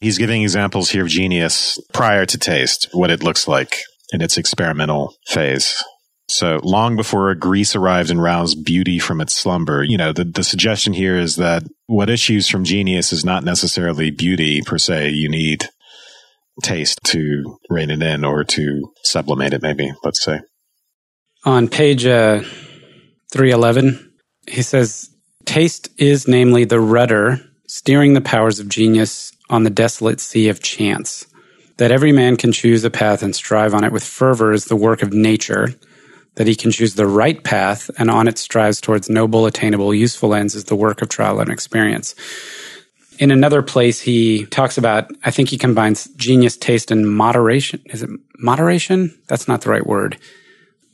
[0.01, 3.77] He's giving examples here of genius prior to taste, what it looks like
[4.11, 5.83] in its experimental phase.
[6.31, 10.45] So long before Greece arrived and roused beauty from its slumber, you know, the, the
[10.45, 15.09] suggestion here is that what issues from genius is not necessarily beauty per se.
[15.09, 15.65] You need
[16.63, 20.39] taste to rein it in or to sublimate it, maybe, let's say.
[21.43, 22.39] On page uh,
[23.33, 24.13] 311,
[24.47, 25.09] he says,
[25.45, 30.61] Taste is namely the rudder steering the powers of genius on the desolate sea of
[30.61, 31.25] chance.
[31.77, 34.77] That every man can choose a path and strive on it with fervor is the
[34.77, 35.75] work of nature.
[36.35, 40.33] That he can choose the right path and on it strives towards noble, attainable, useful
[40.33, 42.15] ends is the work of trial and experience.
[43.19, 47.81] In another place, he talks about, I think he combines genius, taste, and moderation.
[47.85, 49.15] Is it moderation?
[49.27, 50.17] That's not the right word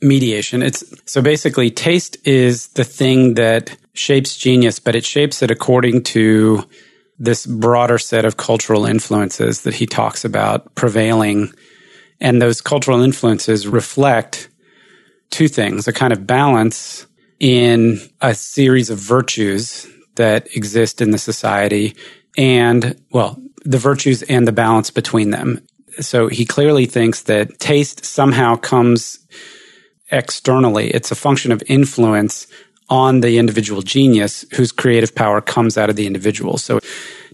[0.00, 0.62] mediation.
[0.62, 6.04] It's so basically taste is the thing that shapes genius, but it shapes it according
[6.04, 6.64] to
[7.18, 11.52] this broader set of cultural influences that he talks about prevailing.
[12.20, 14.48] And those cultural influences reflect
[15.30, 17.06] two things, a kind of balance
[17.40, 19.86] in a series of virtues
[20.16, 21.94] that exist in the society
[22.36, 25.60] and, well, the virtues and the balance between them.
[26.00, 29.18] So he clearly thinks that taste somehow comes
[30.10, 30.90] externally.
[30.90, 32.46] It's a function of influence
[32.88, 36.56] on the individual genius whose creative power comes out of the individual.
[36.56, 36.80] So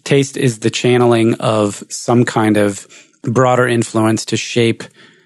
[0.03, 2.89] taste is the channeling of some kind of
[3.23, 4.83] broader influence to shape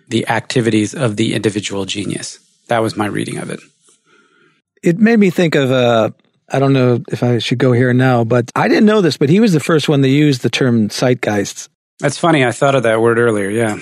[0.09, 2.39] the activities of the individual genius.
[2.69, 3.61] That was my reading of it.
[4.83, 6.11] It made me think of uh
[6.51, 9.29] I don't know if I should go here now, but I didn't know this, but
[9.29, 11.69] he was the first one to use the term zeitgeist.
[12.01, 12.45] That's funny.
[12.45, 13.51] I thought of that word earlier.
[13.51, 13.79] Yeah.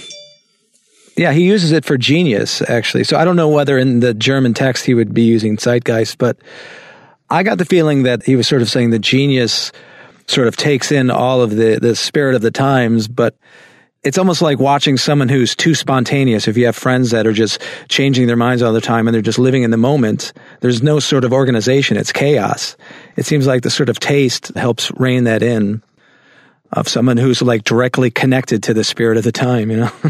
[1.17, 3.05] Yeah, he uses it for genius, actually.
[3.05, 6.37] So I don't know whether in the German text he would be using Zeitgeist, but
[7.31, 9.73] I got the feeling that he was sort of saying that genius
[10.27, 13.35] sort of takes in all of the, the spirit of the times, but
[14.07, 16.47] it's almost like watching someone who's too spontaneous.
[16.47, 19.21] If you have friends that are just changing their minds all the time and they're
[19.21, 21.97] just living in the moment, there's no sort of organization.
[21.97, 22.77] It's chaos.
[23.17, 25.83] It seems like the sort of taste helps rein that in
[26.73, 29.93] of someone who's like directly connected to the spirit of the time, you know?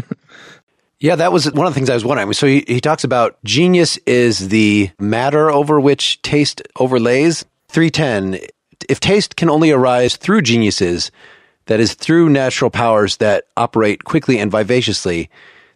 [0.99, 2.33] Yeah, that was one of the things I was wondering.
[2.33, 7.45] So he, he talks about genius is the matter over which taste overlays.
[7.67, 8.39] 310,
[8.89, 11.11] if taste can only arise through geniuses,
[11.67, 15.29] that is, through natural powers that operate quickly and vivaciously,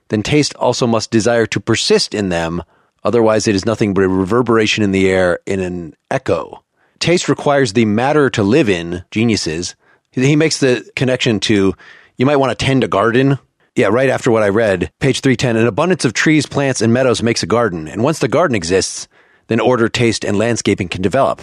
[0.10, 2.63] then taste also must desire to persist in them.
[3.04, 6.63] Otherwise, it is nothing but a reverberation in the air in an echo.
[6.99, 9.75] Taste requires the matter to live in, geniuses.
[10.12, 11.73] He makes the connection to
[12.17, 13.39] you might want to tend a garden
[13.75, 17.23] yeah, right after what I read, page 310 an abundance of trees, plants, and meadows
[17.23, 17.88] makes a garden.
[17.88, 19.08] And once the garden exists,
[19.47, 21.41] then order, taste, and landscaping can develop.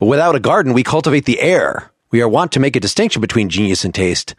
[0.00, 1.91] But without a garden, we cultivate the air.
[2.12, 4.34] We are wont to make a distinction between genius and taste,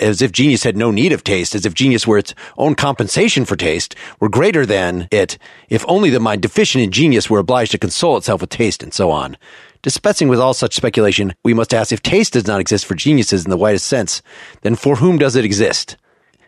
[0.00, 3.44] as if genius had no need of taste, as if genius were its own compensation
[3.44, 5.36] for taste, were greater than it,
[5.68, 8.94] if only the mind deficient in genius were obliged to console itself with taste, and
[8.94, 9.36] so on.
[9.82, 13.44] Dispensing with all such speculation, we must ask if taste does not exist for geniuses
[13.44, 14.22] in the widest sense,
[14.62, 15.98] then for whom does it exist?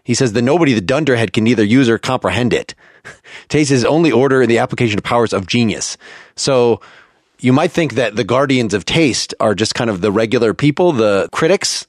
[0.02, 2.74] He says that nobody the dunderhead can neither use or comprehend it.
[3.48, 5.98] Taste is only order in the application of powers of genius.
[6.36, 6.80] So
[7.42, 10.92] you might think that the guardians of taste are just kind of the regular people,
[10.92, 11.86] the critics.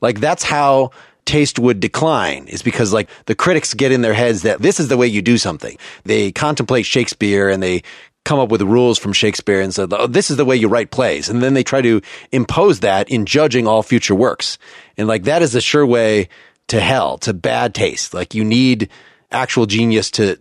[0.00, 0.90] Like that's how
[1.24, 4.88] taste would decline is because like the critics get in their heads that this is
[4.88, 5.76] the way you do something.
[6.04, 7.82] They contemplate Shakespeare and they
[8.24, 10.90] come up with rules from Shakespeare and said, oh, this is the way you write
[10.90, 11.28] plays.
[11.28, 14.58] And then they try to impose that in judging all future works.
[14.96, 16.28] And like that is a sure way
[16.68, 18.14] to hell, to bad taste.
[18.14, 18.90] Like you need
[19.30, 20.38] actual genius to,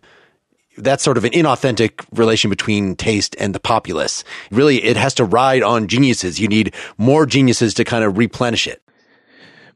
[0.84, 4.24] that's sort of an inauthentic relation between taste and the populace.
[4.52, 6.40] Really, it has to ride on geniuses.
[6.40, 8.82] You need more geniuses to kind of replenish it.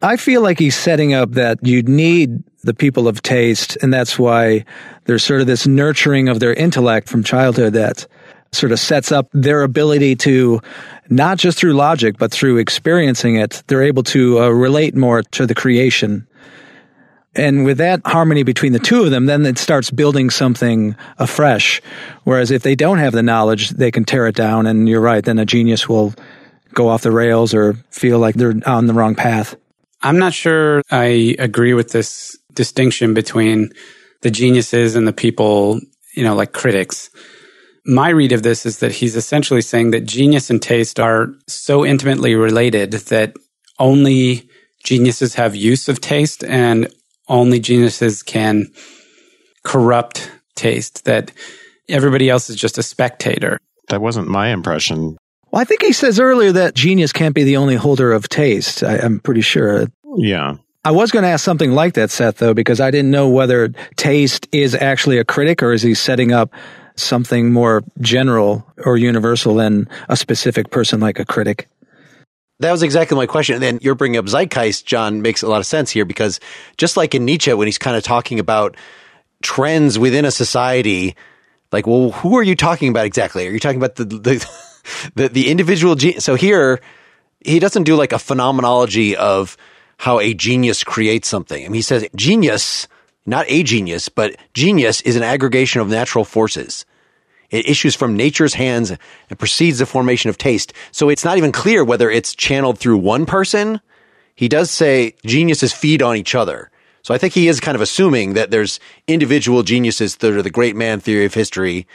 [0.01, 4.19] I feel like he's setting up that you need the people of taste, and that's
[4.19, 4.65] why
[5.05, 8.05] there's sort of this nurturing of their intellect from childhood that
[8.51, 10.61] sort of sets up their ability to
[11.09, 15.45] not just through logic, but through experiencing it, they're able to uh, relate more to
[15.45, 16.27] the creation
[17.35, 21.81] and with that harmony between the two of them, then it starts building something afresh.
[22.23, 24.65] Whereas if they don't have the knowledge, they can tear it down.
[24.65, 26.13] And you're right, then a genius will
[26.73, 29.55] go off the rails or feel like they're on the wrong path.
[30.01, 33.71] I'm not sure I agree with this distinction between
[34.21, 35.79] the geniuses and the people,
[36.13, 37.09] you know, like critics.
[37.85, 41.85] My read of this is that he's essentially saying that genius and taste are so
[41.85, 43.35] intimately related that
[43.79, 44.49] only
[44.83, 46.91] geniuses have use of taste and
[47.27, 48.71] only geniuses can
[49.63, 51.31] corrupt taste, that
[51.89, 53.59] everybody else is just a spectator.
[53.89, 55.17] That wasn't my impression.
[55.51, 58.83] Well, I think he says earlier that genius can't be the only holder of taste.
[58.83, 59.87] I, am pretty sure.
[60.17, 60.57] Yeah.
[60.83, 63.69] I was going to ask something like that, Seth, though, because I didn't know whether
[63.95, 66.51] taste is actually a critic or is he setting up
[66.95, 71.67] something more general or universal than a specific person like a critic.
[72.59, 73.55] That was exactly my question.
[73.55, 76.39] And then you're bringing up zeitgeist, John, makes a lot of sense here because
[76.77, 78.77] just like in Nietzsche, when he's kind of talking about
[79.41, 81.15] trends within a society,
[81.71, 83.45] like, well, who are you talking about exactly?
[83.47, 84.49] Are you talking about the, the,
[85.15, 85.95] the, the individual?
[85.95, 86.79] Ge- so here,
[87.43, 89.57] he doesn't do like a phenomenology of
[89.97, 91.63] how a genius creates something.
[91.63, 92.87] I mean, he says genius,
[93.25, 96.85] not a genius, but genius is an aggregation of natural forces.
[97.55, 100.73] It issues from nature's hands and precedes the formation of taste.
[100.91, 103.81] So it's not even clear whether it's channeled through one person.
[104.35, 106.69] He does say geniuses feed on each other.
[107.03, 110.49] So I think he is kind of assuming that there's individual geniuses that are the
[110.49, 111.87] great man theory of history.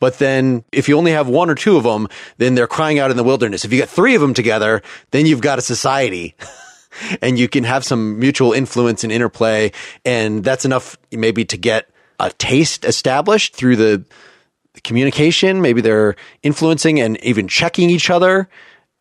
[0.00, 3.10] But then if you only have one or two of them, then they're crying out
[3.10, 3.64] in the wilderness.
[3.64, 6.34] If you get three of them together, then you've got a society.
[7.22, 9.72] and you can have some mutual influence and interplay.
[10.04, 14.04] And that's enough maybe to get a taste established through the
[14.84, 15.60] communication.
[15.60, 18.48] Maybe they're influencing and even checking each other.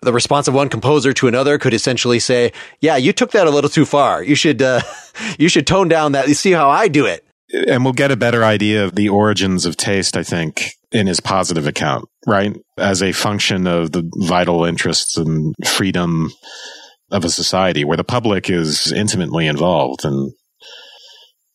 [0.02, 3.50] The response of one composer to another could essentially say, "Yeah, you took that a
[3.50, 4.24] little too far.
[4.24, 4.82] You should uh,
[5.40, 6.28] you should tone down that.
[6.28, 7.26] You see how I do it."
[7.68, 11.20] And we'll get a better idea of the origins of taste, I think, in his
[11.20, 12.56] positive account, right?
[12.78, 16.32] As a function of the vital interests and freedom
[17.12, 20.32] of a society where the public is intimately involved and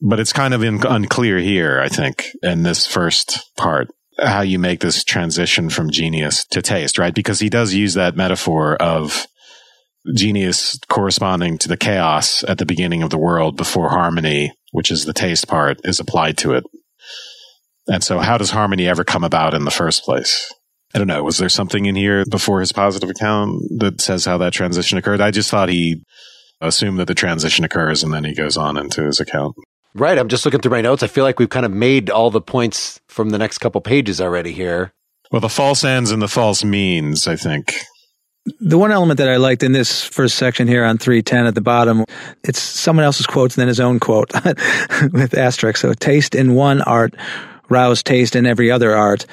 [0.00, 4.58] but it's kind of in, unclear here, I think, in this first part, how you
[4.58, 7.14] make this transition from genius to taste, right?
[7.14, 9.26] Because he does use that metaphor of
[10.14, 15.04] genius corresponding to the chaos at the beginning of the world before harmony, which is
[15.04, 16.64] the taste part, is applied to it.
[17.86, 20.52] And so how does harmony ever come about in the first place?
[20.94, 21.24] I don't know.
[21.24, 25.20] Was there something in here before his positive account that says how that transition occurred?
[25.20, 26.02] I just thought he
[26.60, 29.56] assumed that the transition occurs and then he goes on into his account.
[29.94, 30.18] Right.
[30.18, 31.02] I'm just looking through my notes.
[31.02, 34.20] I feel like we've kind of made all the points from the next couple pages
[34.20, 34.92] already here.
[35.30, 37.74] Well, the false ends and the false means, I think.
[38.60, 41.60] The one element that I liked in this first section here on 310 at the
[41.60, 42.04] bottom,
[42.42, 44.32] it's someone else's quotes and then his own quote
[45.12, 45.78] with asterisk.
[45.78, 47.14] So taste in one art,
[47.68, 49.26] rouse taste in every other art.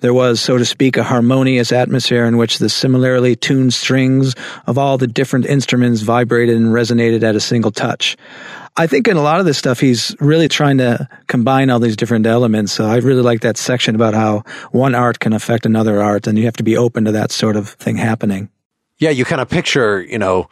[0.00, 4.34] There was, so to speak, a harmonious atmosphere in which the similarly tuned strings
[4.66, 8.16] of all the different instruments vibrated and resonated at a single touch.
[8.78, 11.96] I think in a lot of this stuff, he's really trying to combine all these
[11.96, 12.70] different elements.
[12.70, 16.38] So I really like that section about how one art can affect another art, and
[16.38, 18.50] you have to be open to that sort of thing happening.
[18.98, 20.48] Yeah, you kind of picture, you know,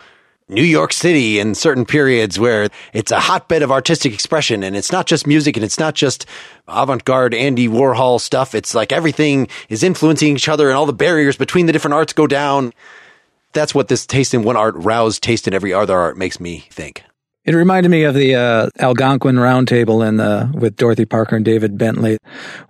[0.49, 4.91] New York City in certain periods where it's a hotbed of artistic expression and it's
[4.91, 6.27] not just music and it's not just
[6.67, 8.57] avant-garde Andy Warhol stuff.
[8.57, 12.13] It's like everything is influencing each other and all the barriers between the different arts
[12.13, 12.73] go down.
[13.53, 16.67] That's what this taste in one art roused taste in every other art makes me
[16.71, 17.05] think.
[17.47, 21.79] It reminded me of the uh, Algonquin Roundtable in the, with Dorothy Parker and David
[21.79, 22.19] Benchley,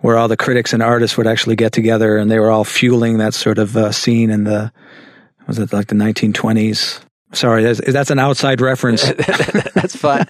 [0.01, 3.17] where all the critics and artists would actually get together and they were all fueling
[3.17, 4.71] that sort of uh, scene in the
[5.47, 7.01] was it like the 1920s
[7.33, 9.03] Sorry, that's, that's an outside reference.
[9.73, 10.25] that's fine.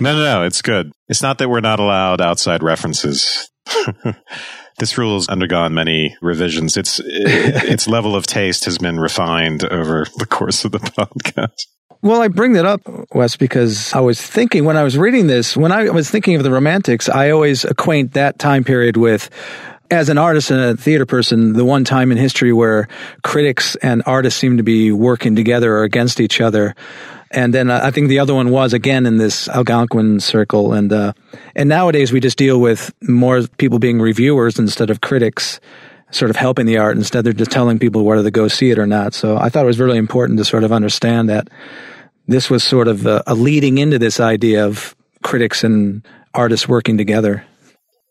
[0.00, 0.42] no, no, no.
[0.44, 0.92] It's good.
[1.08, 3.50] It's not that we're not allowed outside references.
[4.78, 6.76] this rule has undergone many revisions.
[6.76, 11.66] Its its level of taste has been refined over the course of the podcast.
[12.04, 12.80] Well, I bring that up,
[13.14, 16.42] Wes, because I was thinking when I was reading this, when I was thinking of
[16.42, 19.30] the Romantics, I always acquaint that time period with
[19.88, 22.88] as an artist and a theater person, the one time in history where
[23.22, 26.74] critics and artists seem to be working together or against each other.
[27.30, 30.72] And then uh, I think the other one was again in this Algonquin circle.
[30.72, 31.12] And, uh,
[31.54, 35.60] and nowadays we just deal with more people being reviewers instead of critics
[36.12, 36.96] sort of helping the art.
[36.96, 39.14] Instead, they're just telling people whether to go see it or not.
[39.14, 41.48] So I thought it was really important to sort of understand that
[42.28, 44.94] this was sort of a, a leading into this idea of
[45.24, 47.44] critics and artists working together.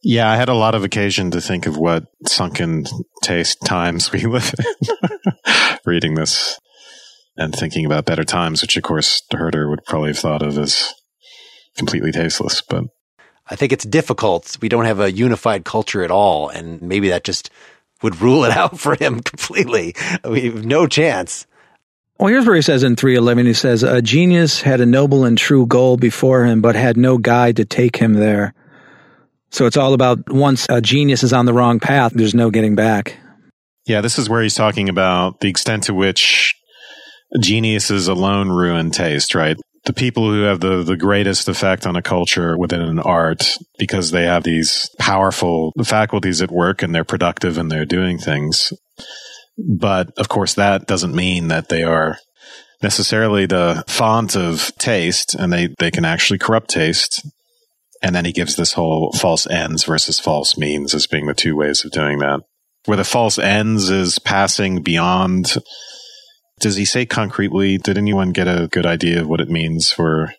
[0.04, 2.86] Yeah, I had a lot of occasion to think of what sunken
[3.24, 5.38] taste times we live in
[5.86, 6.60] reading this
[7.38, 10.94] and thinking about better times, which of course Herder would probably have thought of as
[11.78, 12.62] completely tasteless.
[12.68, 12.86] But
[13.48, 14.58] I think it's difficult.
[14.60, 16.50] We don't have a unified culture at all.
[16.50, 17.52] And maybe that just
[18.02, 19.96] would rule it out for him completely.
[20.24, 21.48] We have no chance.
[22.20, 25.36] Well, here's where he says in 311, he says, A genius had a noble and
[25.38, 28.54] true goal before him, but had no guide to take him there.
[29.50, 32.76] So it's all about once a genius is on the wrong path, there's no getting
[32.76, 33.18] back.
[33.88, 36.56] Yeah, this is where he's talking about the extent to which
[37.40, 39.58] geniuses alone ruin taste, right?
[39.86, 44.12] The people who have the, the greatest effect on a culture within an art because
[44.12, 48.74] they have these powerful faculties at work and they're productive and they're doing things.
[49.58, 52.18] But of course, that doesn't mean that they are
[52.82, 57.26] necessarily the font of taste, and they, they can actually corrupt taste.
[58.02, 61.56] And then he gives this whole false ends versus false means as being the two
[61.56, 62.42] ways of doing that.
[62.86, 65.58] Where the false ends is passing beyond.
[66.62, 67.78] Does he say concretely?
[67.78, 70.34] Did anyone get a good idea of what it means for?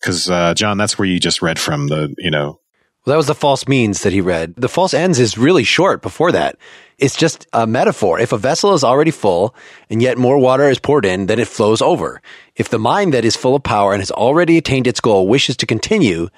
[0.00, 2.60] Because uh, John, that's where you just read from the you know
[3.04, 4.54] well, that was the false means that he read.
[4.56, 6.56] The false ends is really short before that.
[6.96, 8.18] It's just a metaphor.
[8.18, 9.54] If a vessel is already full
[9.90, 12.22] and yet more water is poured in, then it flows over.
[12.56, 15.58] If the mind that is full of power and has already attained its goal wishes
[15.58, 16.30] to continue,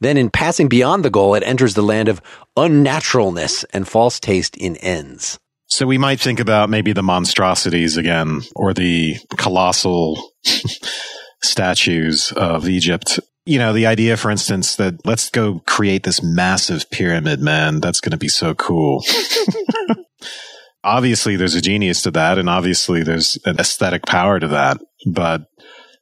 [0.00, 2.22] then in passing beyond the goal, it enters the land of
[2.56, 5.38] unnaturalness and false taste in ends.
[5.68, 10.32] So we might think about maybe the monstrosities again or the colossal
[11.42, 16.90] statues of Egypt you know, the idea, for instance, that let's go create this massive
[16.90, 17.80] pyramid, man.
[17.80, 19.04] That's going to be so cool.
[20.84, 24.78] obviously, there's a genius to that, and obviously, there's an aesthetic power to that.
[25.06, 25.44] But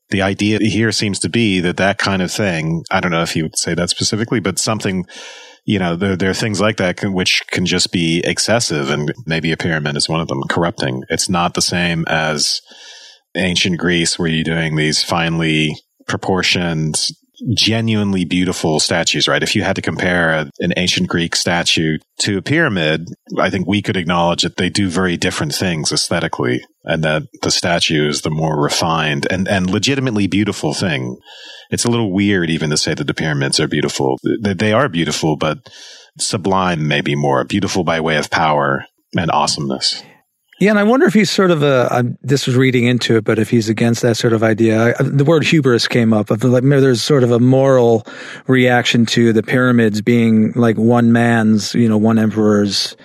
[0.08, 3.36] the idea here seems to be that that kind of thing, I don't know if
[3.36, 5.04] you would say that specifically, but something,
[5.64, 9.12] you know, there, there are things like that can, which can just be excessive, and
[9.26, 11.04] maybe a pyramid is one of them, corrupting.
[11.08, 12.60] It's not the same as
[13.34, 16.96] ancient Greece where you're doing these finely proportioned
[17.52, 19.42] genuinely beautiful statues, right?
[19.42, 23.82] If you had to compare an ancient Greek statue to a pyramid, I think we
[23.82, 28.30] could acknowledge that they do very different things aesthetically and that the statue is the
[28.30, 31.18] more refined and, and legitimately beautiful thing.
[31.70, 34.18] It's a little weird even to say that the pyramids are beautiful.
[34.40, 35.58] They, they are beautiful, but
[36.18, 38.86] sublime maybe more beautiful by way of power
[39.16, 40.02] and awesomeness.
[40.60, 41.88] Yeah, and I wonder if he's sort of a.
[41.90, 45.02] I, this was reading into it, but if he's against that sort of idea, I,
[45.02, 46.30] the word hubris came up.
[46.30, 48.06] Of like, maybe there's sort of a moral
[48.46, 52.96] reaction to the pyramids being like one man's, you know, one emperor's,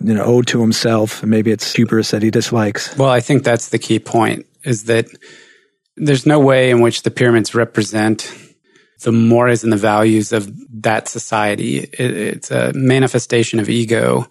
[0.00, 1.22] you know, ode to himself.
[1.24, 2.96] Maybe it's hubris that he dislikes.
[2.98, 5.06] Well, I think that's the key point: is that
[5.96, 8.30] there's no way in which the pyramids represent
[9.04, 10.50] the mores and the values of
[10.82, 11.78] that society.
[11.78, 14.26] It, it's a manifestation of ego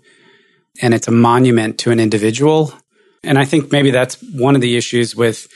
[0.81, 2.73] and it's a monument to an individual.
[3.23, 5.47] And I think maybe that's one of the issues with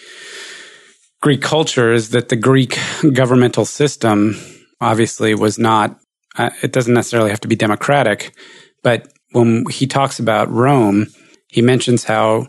[1.22, 2.78] Greek culture is that the Greek
[3.14, 4.36] governmental system
[4.80, 6.00] obviously was not,
[6.38, 8.36] uh, it doesn't necessarily have to be democratic,
[8.84, 11.08] but when he talks about Rome,
[11.48, 12.48] he mentions how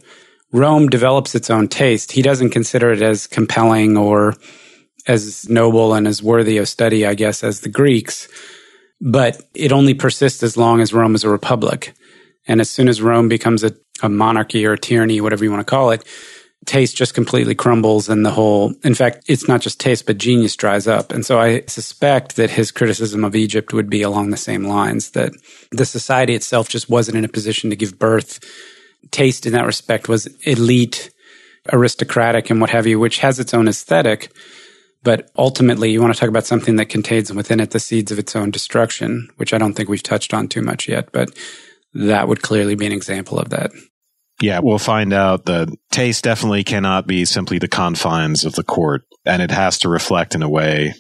[0.52, 2.12] Rome develops its own taste.
[2.12, 4.34] He doesn't consider it as compelling or
[5.06, 8.28] as noble and as worthy of study, I guess, as the Greeks,
[9.00, 11.94] but it only persists as long as Rome is a republic.
[12.48, 13.72] And as soon as Rome becomes a,
[14.02, 16.04] a monarchy or a tyranny, whatever you want to call it,
[16.64, 20.56] taste just completely crumbles and the whole, in fact, it's not just taste, but genius
[20.56, 21.12] dries up.
[21.12, 25.10] And so I suspect that his criticism of Egypt would be along the same lines
[25.12, 25.32] that
[25.70, 28.40] the society itself just wasn't in a position to give birth.
[29.10, 31.10] Taste in that respect was elite,
[31.72, 34.32] aristocratic, and what have you, which has its own aesthetic.
[35.04, 38.18] But ultimately, you want to talk about something that contains within it the seeds of
[38.18, 41.12] its own destruction, which I don't think we've touched on too much yet.
[41.12, 41.30] But
[41.94, 43.70] that would clearly be an example of that.
[44.40, 49.02] Yeah, we'll find out that taste definitely cannot be simply the confines of the court,
[49.24, 50.94] and it has to reflect in a way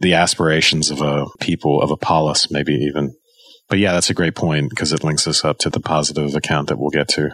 [0.00, 3.14] the aspirations of a people, of a polis, maybe even.
[3.68, 6.68] But yeah, that's a great point because it links us up to the positive account
[6.68, 7.30] that we'll get to.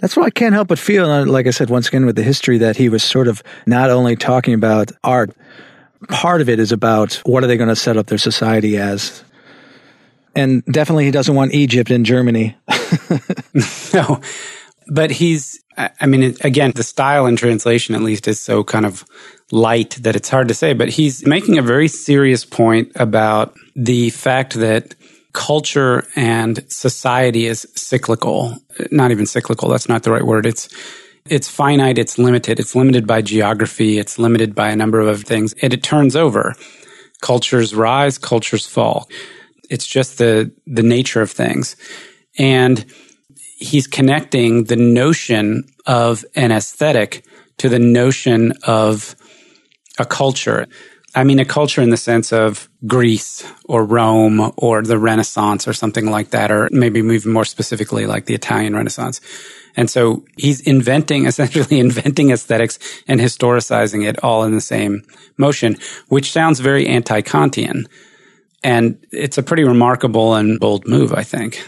[0.00, 2.22] That's what I can't help but feel, uh, like I said, once again, with the
[2.22, 5.34] history, that he was sort of not only talking about art,
[6.08, 9.23] part of it is about what are they going to set up their society as
[10.36, 12.56] and definitely he doesn't want Egypt and Germany.
[13.94, 14.20] no,
[14.88, 19.04] but he's, I mean, again, the style and translation at least is so kind of
[19.50, 24.10] light that it's hard to say, but he's making a very serious point about the
[24.10, 24.94] fact that
[25.32, 28.56] culture and society is cyclical.
[28.90, 29.68] Not even cyclical.
[29.68, 30.46] That's not the right word.
[30.46, 30.68] It's,
[31.28, 31.98] it's finite.
[31.98, 32.60] It's limited.
[32.60, 33.98] It's limited by geography.
[33.98, 36.54] It's limited by a number of other things and it turns over.
[37.20, 39.08] Cultures rise, cultures fall.
[39.74, 41.76] It's just the, the nature of things.
[42.38, 42.84] And
[43.58, 47.24] he's connecting the notion of an aesthetic
[47.58, 49.16] to the notion of
[49.98, 50.66] a culture.
[51.16, 55.72] I mean, a culture in the sense of Greece or Rome or the Renaissance or
[55.72, 59.20] something like that, or maybe even more specifically like the Italian Renaissance.
[59.76, 65.02] And so he's inventing, essentially inventing aesthetics and historicizing it all in the same
[65.36, 65.76] motion,
[66.08, 67.86] which sounds very anti-Kantian.
[68.64, 71.64] And it's a pretty remarkable and bold move, I think.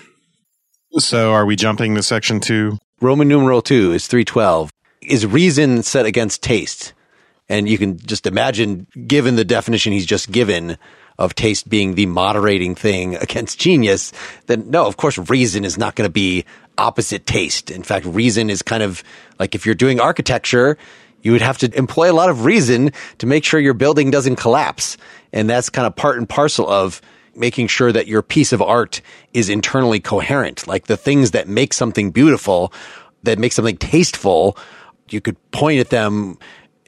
[0.98, 2.78] So are we jumping to section two?
[3.00, 4.70] Roman numeral two is 312.
[5.02, 6.94] Is reason set against taste?
[7.48, 10.78] And you can just imagine, given the definition he's just given
[11.18, 14.12] of taste being the moderating thing against genius,
[14.46, 16.44] then no, of course, reason is not going to be
[16.78, 17.70] opposite taste.
[17.70, 19.04] In fact, reason is kind of
[19.38, 20.78] like if you're doing architecture,
[21.26, 24.36] you would have to employ a lot of reason to make sure your building doesn't
[24.36, 24.96] collapse.
[25.32, 27.02] And that's kind of part and parcel of
[27.34, 29.00] making sure that your piece of art
[29.34, 30.68] is internally coherent.
[30.68, 32.72] Like the things that make something beautiful,
[33.24, 34.56] that make something tasteful,
[35.10, 36.38] you could point at them,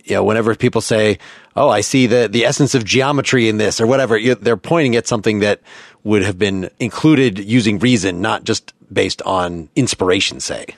[0.04, 1.18] you know, whenever people say,
[1.56, 5.08] Oh, I see the, the essence of geometry in this or whatever, they're pointing at
[5.08, 5.60] something that
[6.04, 10.76] would have been included using reason, not just based on inspiration, say.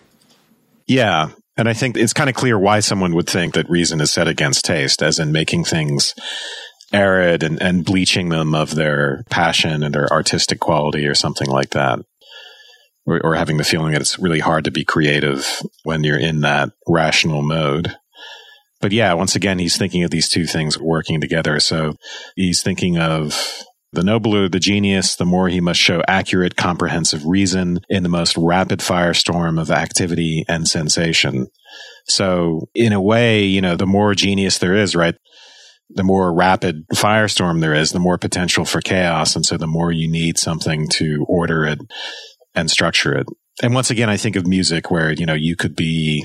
[0.87, 1.29] Yeah.
[1.61, 4.27] And I think it's kind of clear why someone would think that reason is set
[4.27, 6.15] against taste, as in making things
[6.91, 11.71] arid and, and bleaching them of their passion and their artistic quality or something like
[11.71, 11.99] that.
[13.05, 16.41] Or, or having the feeling that it's really hard to be creative when you're in
[16.41, 17.95] that rational mode.
[18.81, 21.61] But yeah, once again, he's thinking of these two things working together.
[21.61, 21.95] So
[22.37, 27.81] he's thinking of the nobler the genius, the more he must show accurate, comprehensive reason
[27.89, 31.49] in the most rapid firestorm of activity and sensation.
[32.07, 35.17] So in a way, you know, the more genius there is, right?
[35.91, 39.35] The more rapid firestorm there is, the more potential for chaos.
[39.35, 41.81] And so the more you need something to order it
[42.55, 43.27] and structure it.
[43.63, 46.25] And once again, I think of music where, you know, you could be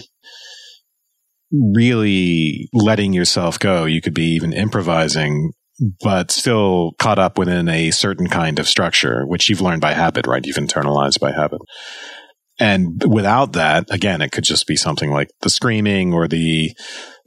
[1.51, 3.85] really letting yourself go.
[3.85, 5.51] You could be even improvising
[6.01, 10.27] but still caught up within a certain kind of structure, which you've learned by habit,
[10.27, 10.45] right?
[10.45, 11.61] You've internalized by habit.
[12.57, 16.71] And without that, again, it could just be something like the screaming or the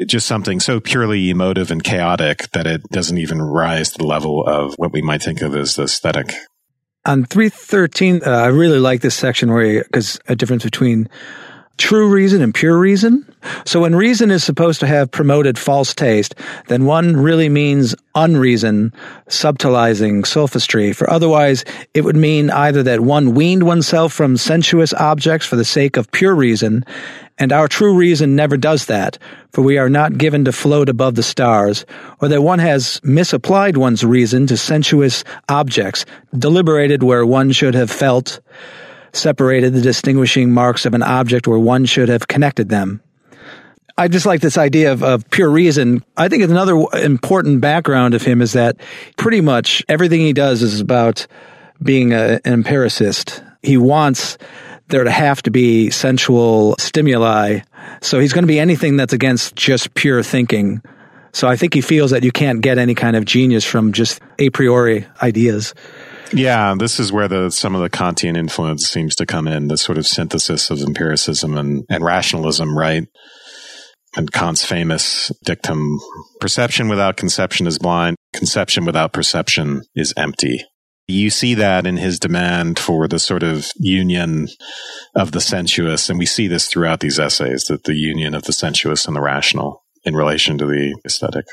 [0.07, 4.47] just something so purely emotive and chaotic that it doesn't even rise to the level
[4.47, 6.33] of what we might think of as the aesthetic.
[7.05, 11.09] On 313, uh, I really like this section where, because a difference between
[11.79, 13.25] true reason and pure reason.
[13.65, 16.35] So when reason is supposed to have promoted false taste,
[16.67, 18.93] then one really means unreason,
[19.29, 20.93] subtilizing sophistry.
[20.93, 21.65] For otherwise,
[21.95, 26.11] it would mean either that one weaned oneself from sensuous objects for the sake of
[26.11, 26.85] pure reason,
[27.39, 29.17] and our true reason never does that,
[29.53, 31.87] for we are not given to float above the stars,
[32.21, 36.05] or that one has misapplied one's reason to sensuous objects,
[36.37, 38.41] deliberated where one should have felt,
[39.19, 43.03] separated the distinguishing marks of an object where one should have connected them.
[43.99, 46.05] I just like this idea of, of pure reason.
[46.17, 48.77] I think another important background of him is that
[49.17, 51.27] pretty much everything he does is about
[51.83, 53.43] being a, an empiricist.
[53.63, 54.39] He wants
[54.87, 57.61] there to have to be sensual stimuli.
[58.01, 60.81] So he's going to be anything that's against just pure thinking.
[61.33, 64.21] So I think he feels that you can't get any kind of genius from just
[64.39, 65.75] a priori ideas.
[66.33, 69.79] Yeah, this is where the some of the Kantian influence seems to come in, the
[69.79, 73.07] sort of synthesis of empiricism and, and rationalism, right?
[74.17, 75.99] And Kant's famous dictum,
[76.41, 80.65] perception without conception is blind, conception without perception is empty.
[81.07, 84.49] You see that in his demand for the sort of union
[85.15, 88.53] of the sensuous, and we see this throughout these essays, that the union of the
[88.53, 91.47] sensuous and the rational in relation to the aesthetic.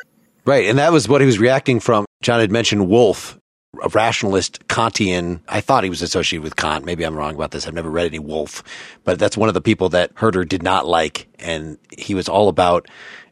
[0.46, 2.06] Right, and that was what he was reacting from.
[2.22, 3.38] John had mentioned Wolff
[3.84, 5.42] a rationalist Kantian.
[5.48, 6.86] I thought he was associated with Kant.
[6.86, 7.68] Maybe I'm wrong about this.
[7.68, 8.64] I've never read any Wolff,
[9.04, 11.28] but that's one of the people that Herder did not like.
[11.40, 12.88] And he was all about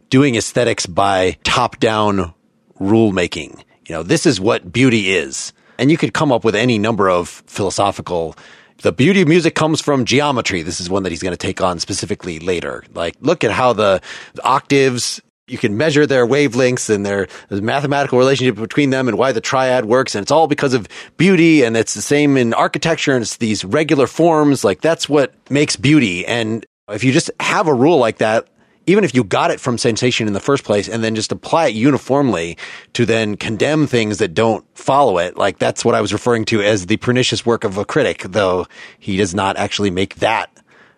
[0.09, 2.33] doing aesthetics by top down
[2.79, 3.63] rule making.
[3.87, 5.53] You know, this is what beauty is.
[5.77, 8.35] And you could come up with any number of philosophical
[8.81, 10.61] the beauty of music comes from geometry.
[10.61, 12.83] This is one that he's going to take on specifically later.
[12.93, 14.01] Like, look at how the
[14.43, 19.41] octaves you can measure their wavelengths and their mathematical relationship between them and why the
[19.41, 20.15] triad works.
[20.15, 20.87] And it's all because of
[21.17, 21.63] beauty.
[21.63, 24.63] And it's the same in architecture and it's these regular forms.
[24.63, 26.25] Like that's what makes beauty.
[26.25, 28.47] And if you just have a rule like that,
[28.85, 31.67] even if you got it from sensation in the first place and then just apply
[31.67, 32.57] it uniformly
[32.93, 36.61] to then condemn things that don't follow it, like that's what I was referring to
[36.61, 38.65] as the pernicious work of a critic, though
[38.99, 40.49] he does not actually make that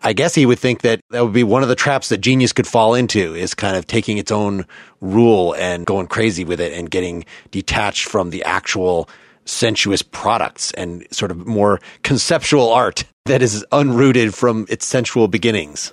[0.02, 2.52] I guess he would think that that would be one of the traps that genius
[2.52, 4.66] could fall into is kind of taking its own
[5.00, 9.08] rule and going crazy with it and getting detached from the actual
[9.46, 15.92] sensuous products and sort of more conceptual art that is unrooted from its sensual beginnings.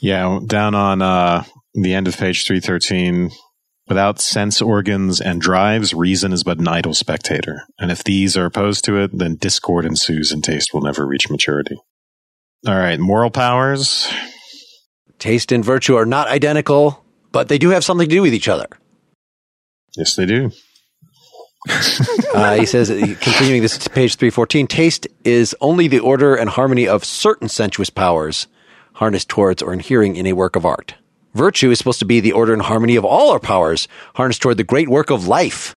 [0.00, 3.30] Yeah, down on uh, the end of page 313,
[3.88, 7.62] without sense organs and drives, reason is but an idle spectator.
[7.78, 11.30] And if these are opposed to it, then discord ensues and taste will never reach
[11.30, 11.76] maturity.
[12.66, 14.12] All right, moral powers.
[15.18, 18.48] Taste and virtue are not identical, but they do have something to do with each
[18.48, 18.66] other.
[19.96, 20.52] Yes, they do.
[22.34, 22.88] uh, he says,
[23.20, 27.90] continuing this to page 314, taste is only the order and harmony of certain sensuous
[27.90, 28.46] powers
[28.94, 30.94] harnessed towards or inhering in a work of art.
[31.34, 34.56] Virtue is supposed to be the order and harmony of all our powers harnessed toward
[34.56, 35.74] the great work of life.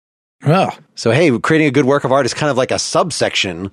[0.46, 0.70] Oh.
[0.96, 3.72] So, hey, creating a good work of art is kind of like a subsection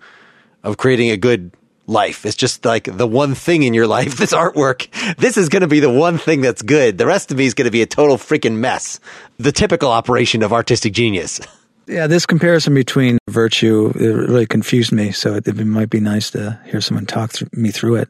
[0.62, 1.52] of creating a good
[1.90, 2.24] life.
[2.24, 4.88] It's just like the one thing in your life, this artwork.
[5.16, 6.96] This is going to be the one thing that's good.
[6.96, 9.00] The rest of me is going to be a total freaking mess.
[9.38, 11.40] The typical operation of artistic genius.
[11.86, 15.10] Yeah, this comparison between virtue it really confused me.
[15.10, 18.08] So it, it might be nice to hear someone talk th- me through it.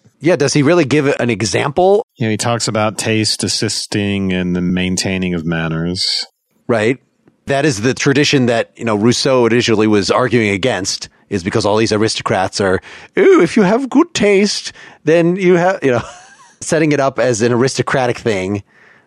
[0.20, 2.06] yeah, does he really give an example?
[2.16, 6.24] Yeah, he talks about taste assisting in the maintaining of manners.
[6.68, 6.98] Right.
[7.46, 11.76] That is the tradition that, you know, Rousseau initially was arguing against is because all
[11.76, 12.80] these aristocrats are,
[13.18, 14.72] ooh, if you have good taste,
[15.04, 16.02] then you have, you know,
[16.60, 18.62] setting it up as an aristocratic thing.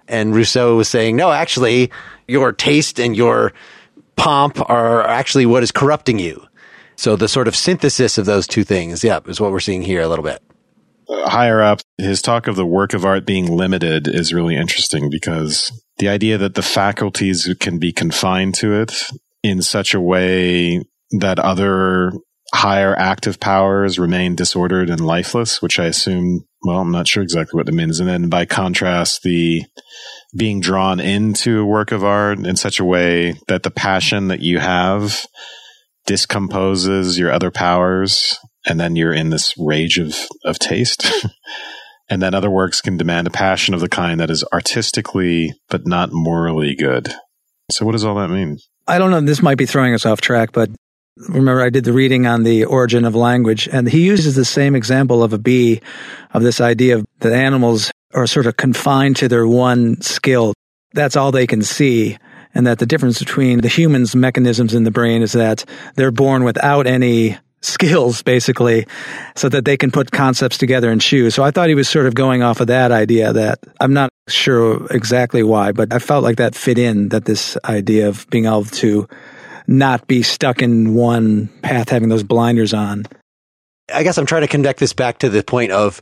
[0.08, 1.92] And Rousseau was saying, no, actually,
[2.28, 3.54] your taste and your
[4.16, 6.46] pomp are actually what is corrupting you.
[6.96, 10.02] So the sort of synthesis of those two things, yeah, is what we're seeing here
[10.02, 10.42] a little bit.
[11.08, 15.10] Uh, higher up, his talk of the work of art being limited is really interesting
[15.10, 19.06] because the idea that the faculties can be confined to it
[19.42, 22.12] in such a way that other
[22.54, 27.58] higher active powers remain disordered and lifeless, which I assume, well, I'm not sure exactly
[27.58, 28.00] what that means.
[28.00, 29.64] And then by contrast, the
[30.36, 34.42] being drawn into a work of art in such a way that the passion that
[34.42, 35.26] you have
[36.06, 41.08] discomposes your other powers and then you're in this rage of, of taste.
[42.10, 45.88] and then other works can demand a passion of the kind that is artistically but
[45.88, 47.14] not morally good.
[47.72, 48.58] So what does all that mean?
[48.88, 49.22] I don't know.
[49.22, 50.72] This might be throwing us off track, but
[51.28, 54.76] remember I did the reading on the origin of language and he uses the same
[54.76, 55.82] example of a bee
[56.34, 60.54] of this idea of that animals are sort of confined to their one skill.
[60.94, 62.18] That's all they can see.
[62.56, 65.66] And that the difference between the human's mechanisms in the brain is that
[65.96, 68.88] they're born without any skills, basically,
[69.36, 71.36] so that they can put concepts together and choose.
[71.36, 74.10] So I thought he was sort of going off of that idea that I'm not
[74.28, 78.46] sure exactly why, but I felt like that fit in that this idea of being
[78.46, 79.08] able to
[79.70, 83.06] not be stuck in one path, having those blinders on.
[83.94, 86.02] I guess I'm trying to connect this back to the point of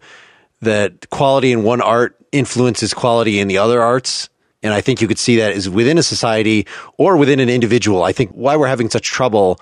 [0.62, 4.30] that quality in one art influences quality in the other arts.
[4.64, 6.66] And I think you could see that is within a society
[6.98, 8.04] or within an individual.
[8.04, 9.60] I think why we're having such trouble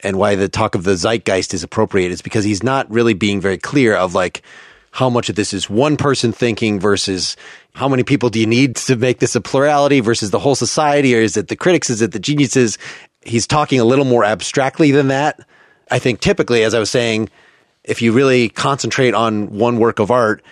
[0.00, 3.40] and why the talk of the zeitgeist is appropriate is because he's not really being
[3.40, 4.42] very clear of like
[4.90, 7.36] how much of this is one person thinking versus
[7.74, 11.16] how many people do you need to make this a plurality versus the whole society
[11.16, 12.78] or is it the critics is it the geniuses
[13.24, 15.40] he's talking a little more abstractly than that.
[15.90, 17.28] I think typically, as I was saying,
[17.84, 20.42] if you really concentrate on one work of art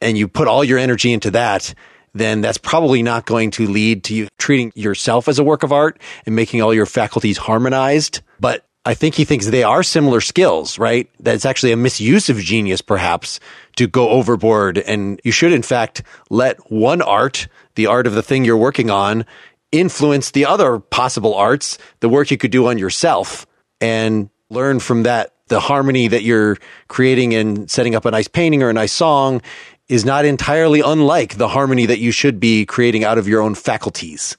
[0.00, 1.74] and you put all your energy into that,
[2.14, 5.72] then that's probably not going to lead to you treating yourself as a work of
[5.72, 8.22] art and making all your faculties harmonized.
[8.40, 11.10] But I think he thinks they are similar skills, right?
[11.20, 13.40] That it's actually a misuse of genius, perhaps,
[13.76, 14.78] to go overboard.
[14.78, 18.90] And you should, in fact, let one art, the art of the thing you're working
[18.90, 19.26] on,
[19.72, 23.46] influence the other possible arts, the work you could do on yourself
[23.80, 25.34] and learn from that.
[25.48, 26.58] The harmony that you're
[26.88, 29.40] creating and setting up a nice painting or a nice song
[29.88, 33.54] is not entirely unlike the harmony that you should be creating out of your own
[33.54, 34.36] faculties.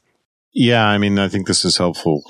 [0.54, 2.22] Yeah, I mean, I think this is helpful.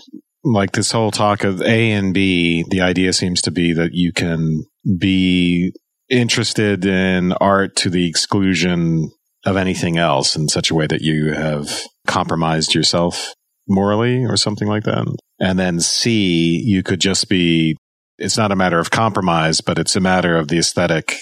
[0.43, 4.14] Like this whole talk of A and B, the idea seems to be that you
[4.14, 4.64] can
[4.97, 5.74] be
[6.10, 9.12] interested in art to the exclusion
[9.45, 13.34] of anything else in such a way that you have compromised yourself
[13.68, 15.05] morally or something like that.
[15.39, 17.78] And then C, you could just be,
[18.18, 21.16] it's not a matter of compromise, but it's a matter of the aesthetic.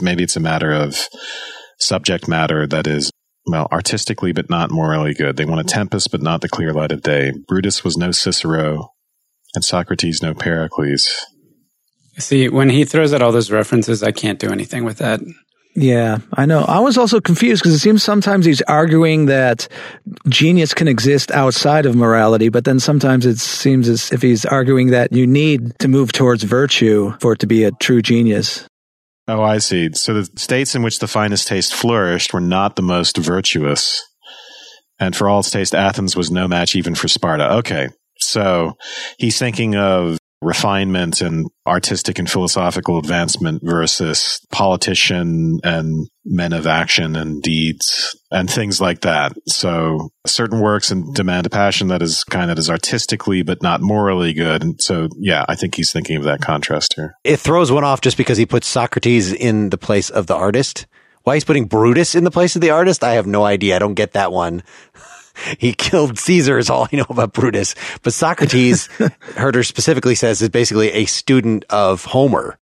[0.00, 1.08] Maybe it's a matter of
[1.78, 3.10] subject matter that is,
[3.46, 5.36] well, artistically, but not morally good.
[5.36, 7.32] They want a tempest, but not the clear light of day.
[7.46, 8.88] Brutus was no Cicero
[9.54, 11.10] and Socrates no Pericles.
[12.18, 15.20] See, when he throws out all those references, I can't do anything with that.
[15.76, 16.60] Yeah, I know.
[16.60, 19.66] I was also confused because it seems sometimes he's arguing that
[20.28, 24.90] genius can exist outside of morality, but then sometimes it seems as if he's arguing
[24.90, 28.68] that you need to move towards virtue for it to be a true genius.
[29.26, 29.90] Oh, I see.
[29.94, 34.06] So the states in which the finest taste flourished were not the most virtuous.
[35.00, 37.54] And for all its taste, Athens was no match even for Sparta.
[37.54, 37.88] Okay.
[38.20, 38.76] So
[39.18, 47.16] he's thinking of refinement and artistic and philosophical advancement versus politician and men of action
[47.16, 49.32] and deeds and things like that.
[49.46, 53.80] So certain works and demand a passion that is kind of is artistically but not
[53.80, 54.62] morally good.
[54.62, 57.14] And so yeah, I think he's thinking of that contrast here.
[57.24, 60.86] It throws one off just because he puts Socrates in the place of the artist.
[61.22, 63.76] Why he's putting Brutus in the place of the artist, I have no idea.
[63.76, 64.62] I don't get that one.
[65.58, 67.74] he killed Caesar is all I know about Brutus.
[68.02, 68.86] But Socrates,
[69.36, 72.58] Herder specifically says, is basically a student of Homer.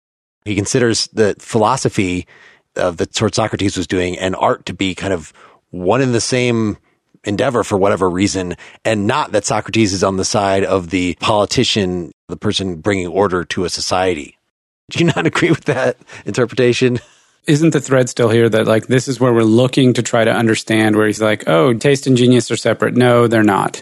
[0.45, 2.27] He considers the philosophy
[2.75, 5.33] of the sort Socrates was doing and art to be kind of
[5.71, 6.77] one in the same
[7.23, 8.55] endeavor for whatever reason,
[8.85, 13.43] and not that Socrates is on the side of the politician, the person bringing order
[13.43, 14.37] to a society.
[14.89, 16.99] Do you not agree with that interpretation?
[17.49, 20.31] Isn't the thread still here that like this is where we're looking to try to
[20.31, 22.95] understand where he's like, oh, taste and genius are separate.
[22.95, 23.81] No, they're not.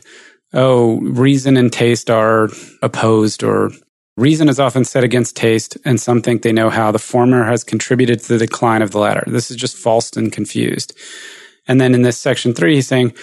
[0.54, 2.48] Oh, reason and taste are
[2.82, 3.72] opposed or
[4.16, 7.66] reason is often set against taste and some think they know how the former has
[7.66, 9.26] contributed to the decline of the latter.
[9.28, 10.98] This is just false and confused.
[11.68, 13.14] And then in this section three, he's saying,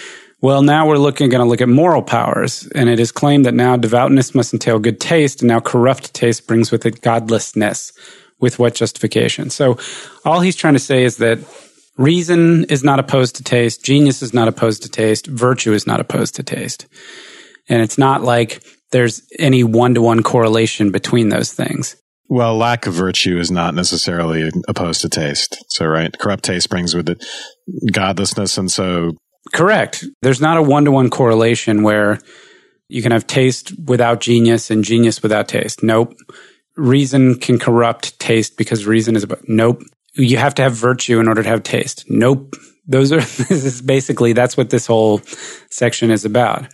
[0.42, 2.68] well, now we're looking, going to look at moral powers.
[2.74, 6.46] And it is claimed that now devoutness must entail good taste, and now corrupt taste
[6.46, 7.94] brings with it godlessness.
[8.44, 9.48] With what justification?
[9.48, 9.78] So
[10.26, 11.38] all he's trying to say is that
[11.96, 15.98] reason is not opposed to taste, genius is not opposed to taste, virtue is not
[15.98, 16.86] opposed to taste.
[17.70, 21.96] And it's not like there's any one to one correlation between those things.
[22.28, 25.56] Well, lack of virtue is not necessarily opposed to taste.
[25.70, 27.24] So, right, corrupt taste brings with it
[27.90, 29.12] godlessness, and so
[29.54, 30.04] Correct.
[30.20, 32.18] There's not a one to one correlation where
[32.88, 35.82] you can have taste without genius and genius without taste.
[35.82, 36.14] Nope.
[36.76, 39.82] Reason can corrupt taste because reason is about, nope.
[40.14, 42.04] You have to have virtue in order to have taste.
[42.08, 42.54] Nope.
[42.86, 45.20] Those are, this is basically, that's what this whole
[45.70, 46.66] section is about.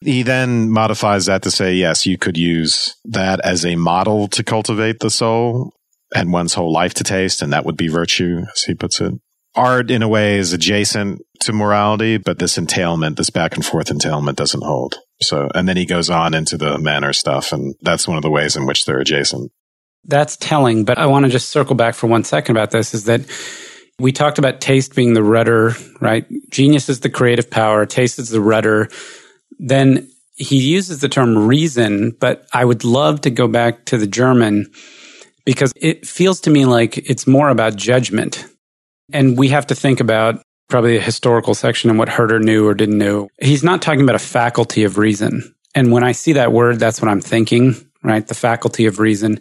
[0.00, 4.44] He then modifies that to say, yes, you could use that as a model to
[4.44, 5.72] cultivate the soul
[6.14, 9.14] and one's whole life to taste, and that would be virtue, as he puts it
[9.56, 13.90] art in a way is adjacent to morality, but this entailment, this back and forth
[13.90, 14.96] entailment doesn't hold.
[15.22, 18.30] So, and then he goes on into the manner stuff, and that's one of the
[18.30, 19.50] ways in which they're adjacent.
[20.04, 23.04] That's telling, but I want to just circle back for one second about this is
[23.04, 23.22] that
[23.98, 26.26] we talked about taste being the rudder, right?
[26.50, 28.88] Genius is the creative power, taste is the rudder.
[29.58, 34.06] Then he uses the term reason, but I would love to go back to the
[34.06, 34.70] German
[35.44, 38.46] because it feels to me like it's more about judgment
[39.12, 42.74] and we have to think about probably a historical section and what Herder knew or
[42.74, 43.28] didn't know.
[43.40, 45.54] He's not talking about a faculty of reason.
[45.74, 48.26] And when I see that word, that's what I'm thinking, right?
[48.26, 49.40] The faculty of reason.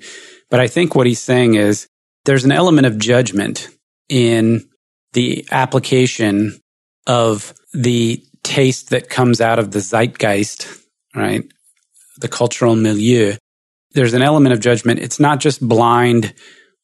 [0.50, 1.88] But I think what he's saying is
[2.26, 3.70] there's an element of judgment
[4.10, 4.68] in
[5.14, 6.60] the application
[7.08, 10.68] of the taste that comes out of the zeitgeist,
[11.16, 11.44] right?
[12.18, 13.36] The cultural milieu.
[13.92, 15.00] There's an element of judgment.
[15.00, 16.34] It's not just blind,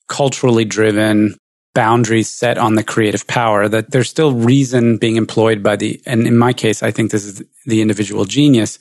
[0.08, 1.36] culturally driven,
[1.74, 6.28] boundaries set on the creative power, that there's still reason being employed by the, and
[6.28, 8.80] in my case, I think this is the individual genius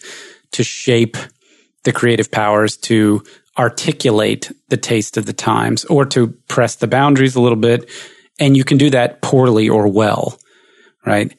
[0.53, 1.17] to shape
[1.85, 3.23] the creative powers to
[3.59, 7.89] articulate the taste of the times or to press the boundaries a little bit.
[8.39, 10.39] And you can do that poorly or well,
[11.05, 11.39] right?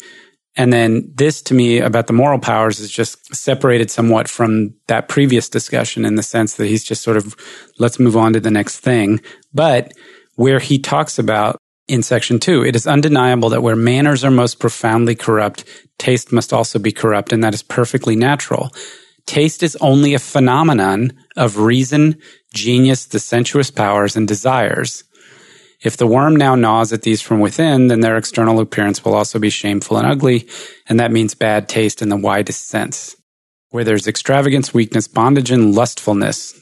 [0.55, 5.07] And then this to me about the moral powers is just separated somewhat from that
[5.07, 7.35] previous discussion in the sense that he's just sort of,
[7.79, 9.21] let's move on to the next thing.
[9.53, 9.93] But
[10.35, 11.57] where he talks about
[11.87, 15.65] in section two, it is undeniable that where manners are most profoundly corrupt,
[15.97, 18.71] taste must also be corrupt, and that is perfectly natural.
[19.25, 22.15] Taste is only a phenomenon of reason,
[22.53, 25.03] genius, the sensuous powers, and desires.
[25.81, 29.39] If the worm now gnaws at these from within, then their external appearance will also
[29.39, 30.47] be shameful and ugly,
[30.87, 33.15] and that means bad taste in the widest sense.
[33.69, 36.60] Where there's extravagance, weakness, bondage, and lustfulness,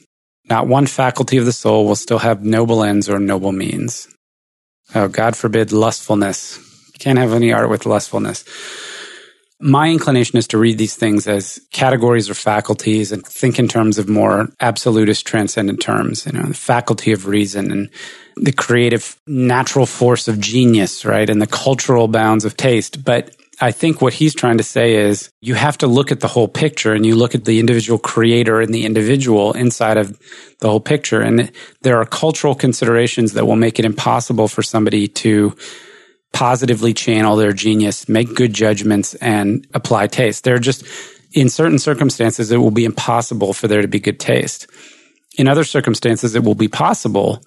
[0.50, 4.08] not one faculty of the soul will still have noble ends or noble means.
[4.94, 6.58] Oh, God forbid lustfulness.
[6.92, 8.44] You can't have any art with lustfulness.
[9.62, 13.98] My inclination is to read these things as categories or faculties and think in terms
[13.98, 17.90] of more absolutist transcendent terms, you know, the faculty of reason and
[18.36, 21.28] the creative natural force of genius, right?
[21.28, 23.04] And the cultural bounds of taste.
[23.04, 26.28] But I think what he's trying to say is you have to look at the
[26.28, 30.18] whole picture and you look at the individual creator and the individual inside of
[30.60, 31.20] the whole picture.
[31.20, 31.52] And
[31.82, 35.54] there are cultural considerations that will make it impossible for somebody to
[36.32, 40.44] positively channel their genius, make good judgments and apply taste.
[40.44, 40.84] There are just,
[41.32, 44.68] in certain circumstances, it will be impossible for there to be good taste.
[45.36, 47.42] In other circumstances, it will be possible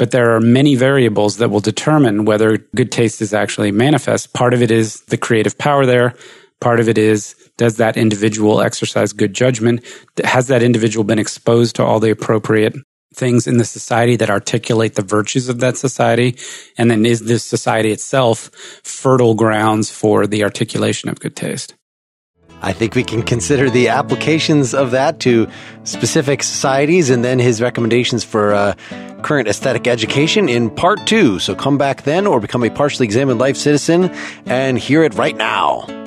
[0.00, 4.32] but there are many variables that will determine whether good taste is actually manifest.
[4.32, 6.14] Part of it is the creative power there.
[6.58, 9.84] Part of it is does that individual exercise good judgment?
[10.24, 12.74] Has that individual been exposed to all the appropriate
[13.14, 16.34] things in the society that articulate the virtues of that society?
[16.78, 18.48] And then is this society itself
[18.82, 21.74] fertile grounds for the articulation of good taste?
[22.62, 25.48] I think we can consider the applications of that to
[25.84, 28.74] specific societies and then his recommendations for uh,
[29.20, 31.38] current aesthetic education in part two.
[31.38, 34.10] So come back then or become a partially examined life citizen
[34.46, 35.99] and hear it right now.